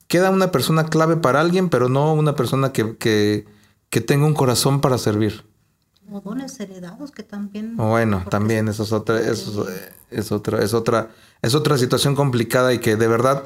queda 0.07 0.31
una 0.31 0.51
persona 0.51 0.85
clave 0.87 1.17
para 1.17 1.39
alguien, 1.39 1.69
pero 1.69 1.87
no 1.87 2.13
una 2.13 2.35
persona 2.35 2.73
que, 2.73 2.97
que, 2.97 3.45
que 3.91 4.01
tenga 4.01 4.25
un 4.25 4.33
corazón 4.33 4.81
para 4.81 4.97
servir. 4.97 5.45
O 6.11 6.21
dones 6.21 6.59
heredados 6.59 7.11
que 7.11 7.23
también. 7.23 7.75
Bueno, 7.77 8.23
también 8.29 8.67
eso 8.67 8.83
es 8.83 8.91
otra, 8.91 9.19
eso 9.19 9.65
es, 10.11 10.31
otra, 10.31 10.63
es 10.63 10.73
otra, 10.73 11.09
es 11.41 11.55
otra 11.55 11.77
situación 11.77 12.15
complicada 12.15 12.73
y 12.73 12.79
que 12.79 12.95
de 12.95 13.07
verdad 13.07 13.43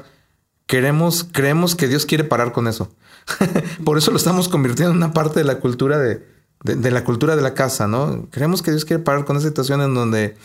queremos, 0.66 1.24
creemos 1.24 1.74
que 1.74 1.88
Dios 1.88 2.06
quiere 2.06 2.24
parar 2.24 2.52
con 2.52 2.68
eso. 2.68 2.90
Por 3.84 3.98
eso 3.98 4.10
lo 4.10 4.18
estamos 4.18 4.48
convirtiendo 4.48 4.92
en 4.92 4.98
una 4.98 5.12
parte 5.12 5.40
de 5.40 5.44
la 5.44 5.58
cultura 5.58 5.98
de, 5.98 6.24
de, 6.62 6.90
la 6.90 7.04
cultura 7.04 7.34
de 7.34 7.42
la 7.42 7.54
casa, 7.54 7.88
¿no? 7.88 8.28
Creemos 8.30 8.62
que 8.62 8.70
Dios 8.70 8.84
quiere 8.84 9.02
parar 9.02 9.24
con 9.24 9.36
esa 9.36 9.48
situación 9.48 9.80
en 9.80 9.94
donde 9.94 10.36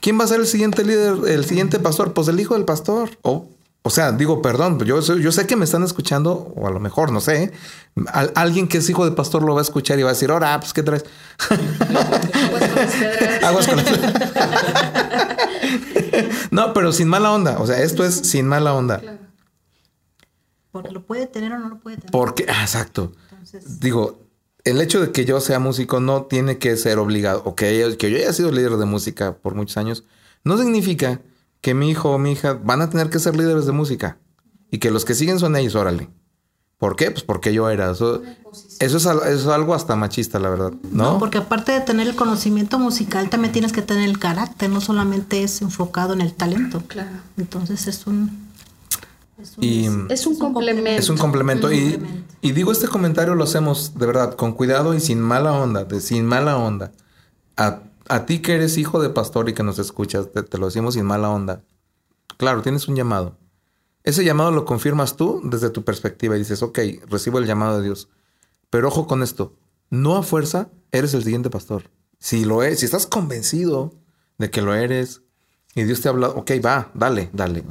¿quién 0.00 0.18
va 0.18 0.24
a 0.24 0.28
ser 0.28 0.40
el 0.40 0.46
siguiente 0.46 0.84
líder, 0.84 1.16
el 1.26 1.44
siguiente 1.44 1.78
pastor? 1.78 2.12
Pues 2.12 2.28
el 2.28 2.38
hijo 2.38 2.54
del 2.54 2.64
pastor. 2.64 3.10
O 3.22 3.48
o 3.84 3.90
sea, 3.90 4.12
digo, 4.12 4.40
perdón, 4.42 4.78
yo, 4.84 5.00
yo 5.00 5.32
sé 5.32 5.44
que 5.46 5.56
me 5.56 5.64
están 5.64 5.82
escuchando, 5.82 6.54
o 6.56 6.68
a 6.68 6.70
lo 6.70 6.78
mejor, 6.78 7.10
no 7.10 7.20
sé, 7.20 7.50
alguien 8.36 8.68
que 8.68 8.78
es 8.78 8.88
hijo 8.88 9.04
de 9.04 9.10
pastor 9.10 9.42
lo 9.42 9.54
va 9.54 9.60
a 9.60 9.62
escuchar 9.62 9.98
y 9.98 10.04
va 10.04 10.10
a 10.10 10.12
decir, 10.12 10.30
ahora, 10.30 10.58
pues, 10.60 10.72
¿qué 10.72 10.84
traes? 10.84 11.04
Aguas 13.42 13.66
con 13.66 13.78
las 13.78 13.86
No, 16.52 16.72
pero 16.72 16.92
sin 16.92 17.08
mala 17.08 17.32
onda. 17.32 17.58
O 17.58 17.66
sea, 17.66 17.82
esto 17.82 18.04
es 18.04 18.14
sin 18.14 18.46
mala 18.46 18.72
onda. 18.72 19.02
Porque 20.70 20.92
lo 20.92 21.04
puede 21.04 21.26
tener 21.26 21.52
o 21.52 21.58
no 21.58 21.68
lo 21.68 21.80
puede 21.80 21.96
tener. 21.96 22.12
Porque, 22.12 22.46
ah, 22.48 22.62
exacto. 22.62 23.12
Digo, 23.80 24.20
el 24.62 24.80
hecho 24.80 25.00
de 25.00 25.10
que 25.10 25.24
yo 25.24 25.40
sea 25.40 25.58
músico 25.58 25.98
no 25.98 26.26
tiene 26.26 26.58
que 26.58 26.76
ser 26.76 26.98
obligado, 26.98 27.42
o 27.44 27.56
que, 27.56 27.96
que 27.98 28.10
yo 28.10 28.16
haya 28.16 28.32
sido 28.32 28.52
líder 28.52 28.76
de 28.76 28.84
música 28.84 29.38
por 29.38 29.56
muchos 29.56 29.76
años, 29.76 30.04
no 30.44 30.56
significa 30.56 31.20
que 31.62 31.72
mi 31.72 31.88
hijo 31.88 32.10
o 32.10 32.18
mi 32.18 32.32
hija 32.32 32.58
van 32.62 32.82
a 32.82 32.90
tener 32.90 33.08
que 33.08 33.18
ser 33.18 33.34
líderes 33.34 33.64
de 33.64 33.72
música 33.72 34.18
y 34.70 34.78
que 34.78 34.90
los 34.90 35.06
que 35.06 35.14
siguen 35.14 35.38
son 35.38 35.56
ellos, 35.56 35.74
órale. 35.74 36.10
¿Por 36.76 36.96
qué? 36.96 37.12
Pues 37.12 37.22
porque 37.22 37.54
yo 37.54 37.70
era. 37.70 37.92
Eso, 37.92 38.22
eso, 38.80 39.24
es, 39.24 39.46
algo 39.46 39.72
hasta 39.72 39.94
machista, 39.94 40.40
la 40.40 40.50
verdad. 40.50 40.72
¿no? 40.90 41.20
porque 41.20 41.38
aparte 41.38 41.70
de 41.70 41.80
tener 41.80 42.08
el 42.08 42.16
conocimiento 42.16 42.80
musical, 42.80 43.30
también 43.30 43.52
tienes 43.52 43.72
que 43.72 43.82
tener 43.82 44.08
el 44.08 44.18
carácter, 44.18 44.68
no 44.68 44.80
solamente 44.80 45.44
es 45.44 45.62
enfocado 45.62 46.12
en 46.12 46.20
el 46.20 46.34
talento. 46.34 46.82
Claro. 46.88 47.10
Entonces 47.36 47.86
es 47.86 48.04
un. 48.08 48.50
Es 49.40 49.56
un, 49.56 50.06
es, 50.10 50.26
un 50.26 50.36
complemento. 50.36 50.90
Es 51.00 51.08
un 51.08 51.16
complemento. 51.16 51.72
y, 51.72 52.00
y 52.40 52.50
digo, 52.50 52.72
este 52.72 52.88
comentario 52.88 53.36
lo 53.36 53.44
hacemos 53.44 53.96
de 53.96 54.06
verdad, 54.06 54.34
con 54.34 54.52
cuidado 54.52 54.94
y 54.94 55.00
sin 55.00 55.20
mala 55.20 55.52
onda, 55.52 55.84
de 55.84 56.00
sin 56.00 56.26
mala 56.26 56.56
onda. 56.56 56.90
A 57.56 57.82
a 58.12 58.26
ti 58.26 58.40
que 58.40 58.54
eres 58.54 58.76
hijo 58.76 59.00
de 59.00 59.08
pastor 59.08 59.48
y 59.48 59.54
que 59.54 59.62
nos 59.62 59.78
escuchas, 59.78 60.28
te, 60.32 60.58
lo 60.58 60.66
decimos 60.66 60.94
sin 60.94 61.06
mala 61.06 61.30
onda. 61.30 61.64
Claro, 62.36 62.60
tienes 62.60 62.86
un 62.86 62.94
llamado. 62.94 63.38
Ese 64.04 64.22
llamado 64.22 64.50
lo 64.50 64.66
confirmas 64.66 65.16
tú 65.16 65.40
desde 65.44 65.70
tu 65.70 65.82
perspectiva 65.82 66.36
y 66.36 66.40
dices, 66.40 66.62
ok, 66.62 66.78
recibo 67.08 67.38
el 67.38 67.46
llamado 67.46 67.78
de 67.78 67.84
Dios. 67.84 68.10
Pero 68.68 68.88
ojo 68.88 69.06
con 69.06 69.22
esto, 69.22 69.56
no 69.88 70.16
a 70.16 70.22
fuerza 70.22 70.68
eres 70.90 71.14
el 71.14 71.24
siguiente 71.24 71.48
pastor. 71.48 71.90
Si 72.18 72.44
lo 72.44 72.62
es, 72.62 72.80
si 72.80 72.84
estás 72.84 73.06
convencido 73.06 73.94
de 74.36 74.50
que 74.50 74.60
lo 74.60 74.74
eres 74.74 75.22
y 75.74 75.84
Dios 75.84 76.02
te 76.02 76.08
ha 76.08 76.10
hablado, 76.10 76.34
ok, 76.36 76.50
va, 76.62 76.90
dale, 76.92 77.30
dale. 77.32 77.64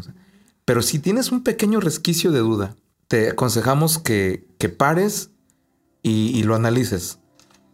pero 0.65 0.82
si 0.82 0.97
tienes 0.97 1.32
un 1.32 1.43
pequeño 1.43 1.80
resquicio 1.80 2.32
de 2.32 2.39
duda, 2.39 2.75
te 3.08 3.30
aconsejamos 3.30 3.99
que, 3.99 4.47
que 4.58 4.69
pares 4.69 5.30
y 6.01 6.41
lo 6.43 6.56
analices. 6.56 7.20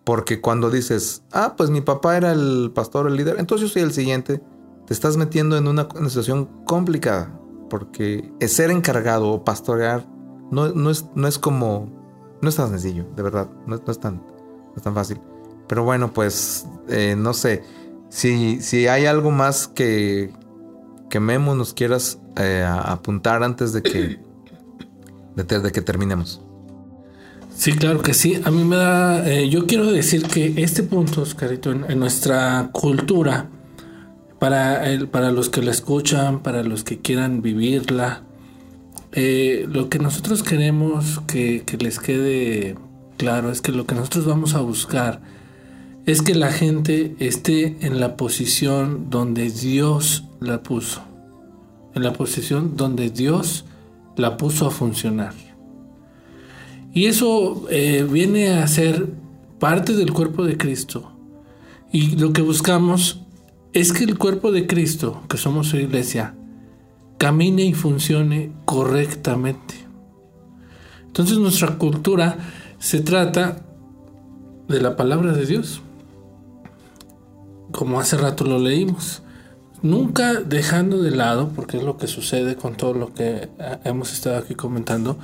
Porque 0.08 0.40
cuando 0.40 0.70
dices, 0.70 1.24
ah, 1.34 1.56
pues 1.58 1.70
mi 1.70 1.82
papá 1.82 2.16
era 2.16 2.32
el 2.32 2.72
pastor, 2.74 3.08
el 3.08 3.18
líder, 3.18 3.36
entonces 3.40 3.68
yo 3.68 3.74
soy 3.74 3.82
el 3.82 3.92
siguiente, 3.92 4.42
te 4.86 4.94
estás 4.94 5.18
metiendo 5.18 5.58
en 5.58 5.68
una, 5.68 5.90
situación 6.08 6.46
complicada. 6.64 7.38
Porque 7.70 8.32
ser 8.48 8.72
encargado 8.72 9.28
o 9.28 9.44
pastorear 9.44 10.08
no, 10.50 10.70
no, 10.70 10.92
es, 10.92 11.08
no 11.14 11.28
es 11.28 11.38
como, 11.38 11.92
no 12.42 12.48
es 12.48 12.56
tan 12.56 12.70
sencillo, 12.70 13.06
de 13.18 13.22
verdad, 13.22 13.50
no, 13.66 13.76
es, 13.76 14.00
tan, 14.00 14.24
es 14.78 14.82
tan 14.82 14.96
fácil. 14.96 15.20
Pero 15.68 15.84
bueno, 15.84 16.14
pues 16.14 16.66
eh, 16.88 17.16
no 17.18 17.34
sé, 17.34 17.66
si, 18.08 18.62
si 18.62 18.88
hay 18.88 19.08
algo 19.08 19.32
más 19.32 19.68
que, 19.68 20.32
que 21.10 21.20
Memo 21.20 21.54
nos 21.54 21.74
quieras 21.74 22.18
eh, 22.38 22.66
apuntar 22.66 23.44
antes 23.44 23.74
de 23.74 23.82
que, 23.82 24.22
de 25.36 25.72
que 25.74 25.82
terminemos. 25.82 26.47
Sí, 27.58 27.74
claro 27.74 28.04
que 28.04 28.14
sí. 28.14 28.40
A 28.46 28.52
mí 28.52 28.64
me 28.64 28.76
da. 28.76 29.28
Eh, 29.28 29.50
yo 29.50 29.66
quiero 29.66 29.92
decir 29.92 30.28
que 30.28 30.54
este 30.58 30.84
punto, 30.84 31.24
Oscarito, 31.24 31.72
en, 31.72 32.00
nuestra 32.00 32.70
cultura, 32.72 33.50
para, 34.38 34.88
el, 34.92 35.08
para 35.08 35.32
los 35.32 35.50
que 35.50 35.64
la 35.64 35.72
escuchan, 35.72 36.44
para 36.44 36.62
los 36.62 36.84
que 36.84 37.00
quieran 37.00 37.42
vivirla, 37.42 38.22
eh, 39.12 39.66
lo 39.72 39.90
que 39.90 39.98
nosotros 39.98 40.44
queremos 40.44 41.20
que, 41.26 41.64
que 41.66 41.78
les 41.78 42.00
quede 42.00 42.76
claro 43.18 43.52
es 43.52 43.62
que 43.62 43.72
lo 43.72 43.88
que 43.88 43.96
nosotros 43.96 44.26
vamos 44.28 44.54
a 44.54 44.62
buscar 44.62 45.20
es 46.06 46.22
que 46.22 46.36
la 46.36 46.52
gente 46.52 47.16
esté 47.18 47.78
en 47.82 48.00
la 48.00 48.18
posición 48.18 49.10
donde 49.10 49.50
Dios 49.50 50.26
la 50.40 50.62
puso, 50.62 51.02
en 51.96 52.04
la 52.04 52.14
posición 52.14 52.78
donde 52.78 53.10
Dios 53.10 53.66
la 54.16 54.38
puso 54.38 54.68
a 54.68 54.72
funcionar. 54.72 55.34
Y 56.94 57.06
eso 57.06 57.68
eh, 57.70 58.08
viene 58.10 58.50
a 58.50 58.68
ser 58.68 59.08
parte 59.60 59.94
del 59.94 60.14
cuerpo 60.14 60.44
de 60.44 60.58
Cristo. 60.58 61.12
Y 61.92 62.16
lo 62.18 62.34
que 62.34 62.42
buscamos 62.42 63.22
es 63.74 63.94
que 63.94 64.04
el 64.04 64.18
cuerpo 64.18 64.52
de 64.52 64.68
Cristo, 64.68 65.24
que 65.30 65.38
somos 65.38 65.68
su 65.68 65.78
iglesia, 65.78 66.36
camine 67.18 67.64
y 67.64 67.74
funcione 67.74 68.52
correctamente. 68.66 69.76
Entonces 71.06 71.38
nuestra 71.38 71.78
cultura 71.78 72.38
se 72.80 73.02
trata 73.02 73.64
de 74.68 74.82
la 74.82 74.96
palabra 74.96 75.32
de 75.32 75.46
Dios, 75.46 75.82
como 77.72 78.00
hace 78.00 78.18
rato 78.18 78.44
lo 78.44 78.60
leímos. 78.60 79.24
Nunca 79.84 80.42
dejando 80.42 81.02
de 81.02 81.12
lado, 81.12 81.52
porque 81.56 81.78
es 81.78 81.84
lo 81.84 81.98
que 81.98 82.08
sucede 82.08 82.56
con 82.56 82.76
todo 82.76 82.94
lo 82.94 83.14
que 83.14 83.50
eh, 83.60 83.78
hemos 83.84 84.12
estado 84.12 84.38
aquí 84.38 84.56
comentando, 84.56 85.18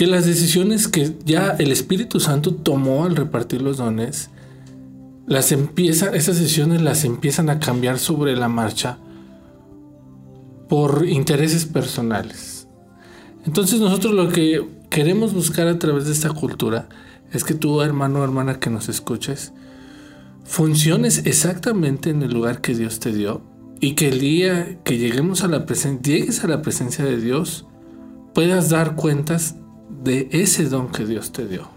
que 0.00 0.06
las 0.06 0.24
decisiones 0.24 0.88
que 0.88 1.14
ya 1.26 1.56
el 1.58 1.70
Espíritu 1.70 2.20
Santo 2.20 2.54
tomó 2.54 3.04
al 3.04 3.16
repartir 3.16 3.60
los 3.60 3.76
dones, 3.76 4.30
las 5.26 5.52
empieza, 5.52 6.08
esas 6.16 6.38
decisiones 6.38 6.80
las 6.80 7.04
empiezan 7.04 7.50
a 7.50 7.60
cambiar 7.60 7.98
sobre 7.98 8.34
la 8.34 8.48
marcha 8.48 8.96
por 10.70 11.06
intereses 11.06 11.66
personales. 11.66 12.66
Entonces 13.44 13.78
nosotros 13.78 14.14
lo 14.14 14.30
que 14.30 14.66
queremos 14.88 15.34
buscar 15.34 15.68
a 15.68 15.78
través 15.78 16.06
de 16.06 16.12
esta 16.12 16.30
cultura 16.30 16.88
es 17.30 17.44
que 17.44 17.52
tú, 17.52 17.82
hermano 17.82 18.20
o 18.20 18.24
hermana 18.24 18.58
que 18.58 18.70
nos 18.70 18.88
escuches, 18.88 19.52
funciones 20.44 21.26
exactamente 21.26 22.08
en 22.08 22.22
el 22.22 22.32
lugar 22.32 22.62
que 22.62 22.74
Dios 22.74 23.00
te 23.00 23.12
dio 23.12 23.42
y 23.80 23.96
que 23.96 24.08
el 24.08 24.18
día 24.18 24.78
que 24.82 24.96
lleguemos 24.96 25.44
a 25.44 25.48
la 25.48 25.66
presencia, 25.66 26.14
llegues 26.14 26.42
a 26.42 26.48
la 26.48 26.62
presencia 26.62 27.04
de 27.04 27.20
Dios, 27.20 27.66
puedas 28.32 28.70
dar 28.70 28.96
cuentas 28.96 29.56
de 30.02 30.28
ese 30.32 30.64
don 30.64 30.90
que 30.90 31.04
Dios 31.04 31.32
te 31.32 31.46
dio. 31.46 31.68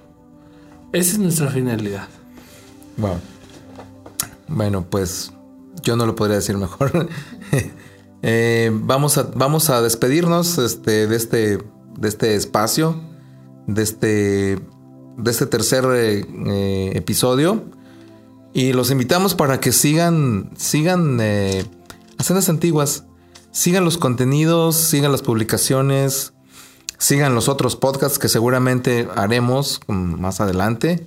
Esa 0.91 1.13
es 1.13 1.19
nuestra 1.19 1.49
finalidad. 1.49 2.07
Bueno, 4.47 4.85
pues 4.89 5.31
yo 5.81 5.95
no 5.95 6.05
lo 6.05 6.15
podría 6.15 6.37
decir 6.37 6.57
mejor. 6.57 7.09
Eh, 8.25 8.71
vamos, 8.73 9.17
a, 9.17 9.23
vamos 9.35 9.69
a 9.69 9.81
despedirnos 9.81 10.57
este, 10.57 11.07
de, 11.07 11.15
este, 11.17 11.57
de 11.97 12.07
este 12.07 12.35
espacio, 12.35 13.01
de 13.67 13.83
este, 13.83 14.59
de 15.17 15.31
este 15.31 15.45
tercer 15.45 15.83
eh, 15.93 16.25
eh, 16.47 16.91
episodio. 16.95 17.65
Y 18.53 18.73
los 18.73 18.91
invitamos 18.91 19.35
para 19.35 19.59
que 19.59 19.71
sigan, 19.71 20.51
sigan 20.55 21.17
eh, 21.19 21.65
Hacendas 22.17 22.49
Antiguas, 22.49 23.05
sigan 23.51 23.83
los 23.83 23.97
contenidos, 23.97 24.77
sigan 24.77 25.11
las 25.11 25.21
publicaciones, 25.21 26.32
sigan 26.97 27.35
los 27.35 27.49
otros 27.49 27.75
podcasts 27.75 28.19
que 28.19 28.29
seguramente 28.29 29.07
haremos 29.15 29.81
más 29.87 30.41
adelante. 30.41 31.05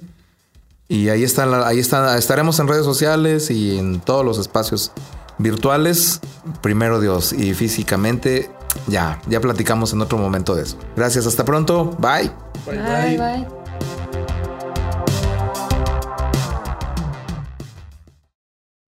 Y 0.88 1.08
ahí 1.08 1.24
están, 1.24 1.52
ahí 1.52 1.80
están, 1.80 2.16
estaremos 2.16 2.60
en 2.60 2.68
redes 2.68 2.84
sociales 2.84 3.50
y 3.50 3.78
en 3.78 4.00
todos 4.00 4.24
los 4.24 4.38
espacios 4.38 4.92
virtuales, 5.38 6.20
primero 6.62 7.00
Dios, 7.00 7.32
y 7.32 7.54
físicamente 7.54 8.50
ya, 8.86 9.20
ya 9.26 9.40
platicamos 9.40 9.92
en 9.92 10.00
otro 10.00 10.18
momento 10.18 10.54
de 10.54 10.62
eso. 10.62 10.78
Gracias, 10.96 11.26
hasta 11.26 11.44
pronto, 11.44 11.96
bye. 11.98 12.30
bye. 12.66 13.16
bye. 13.16 13.55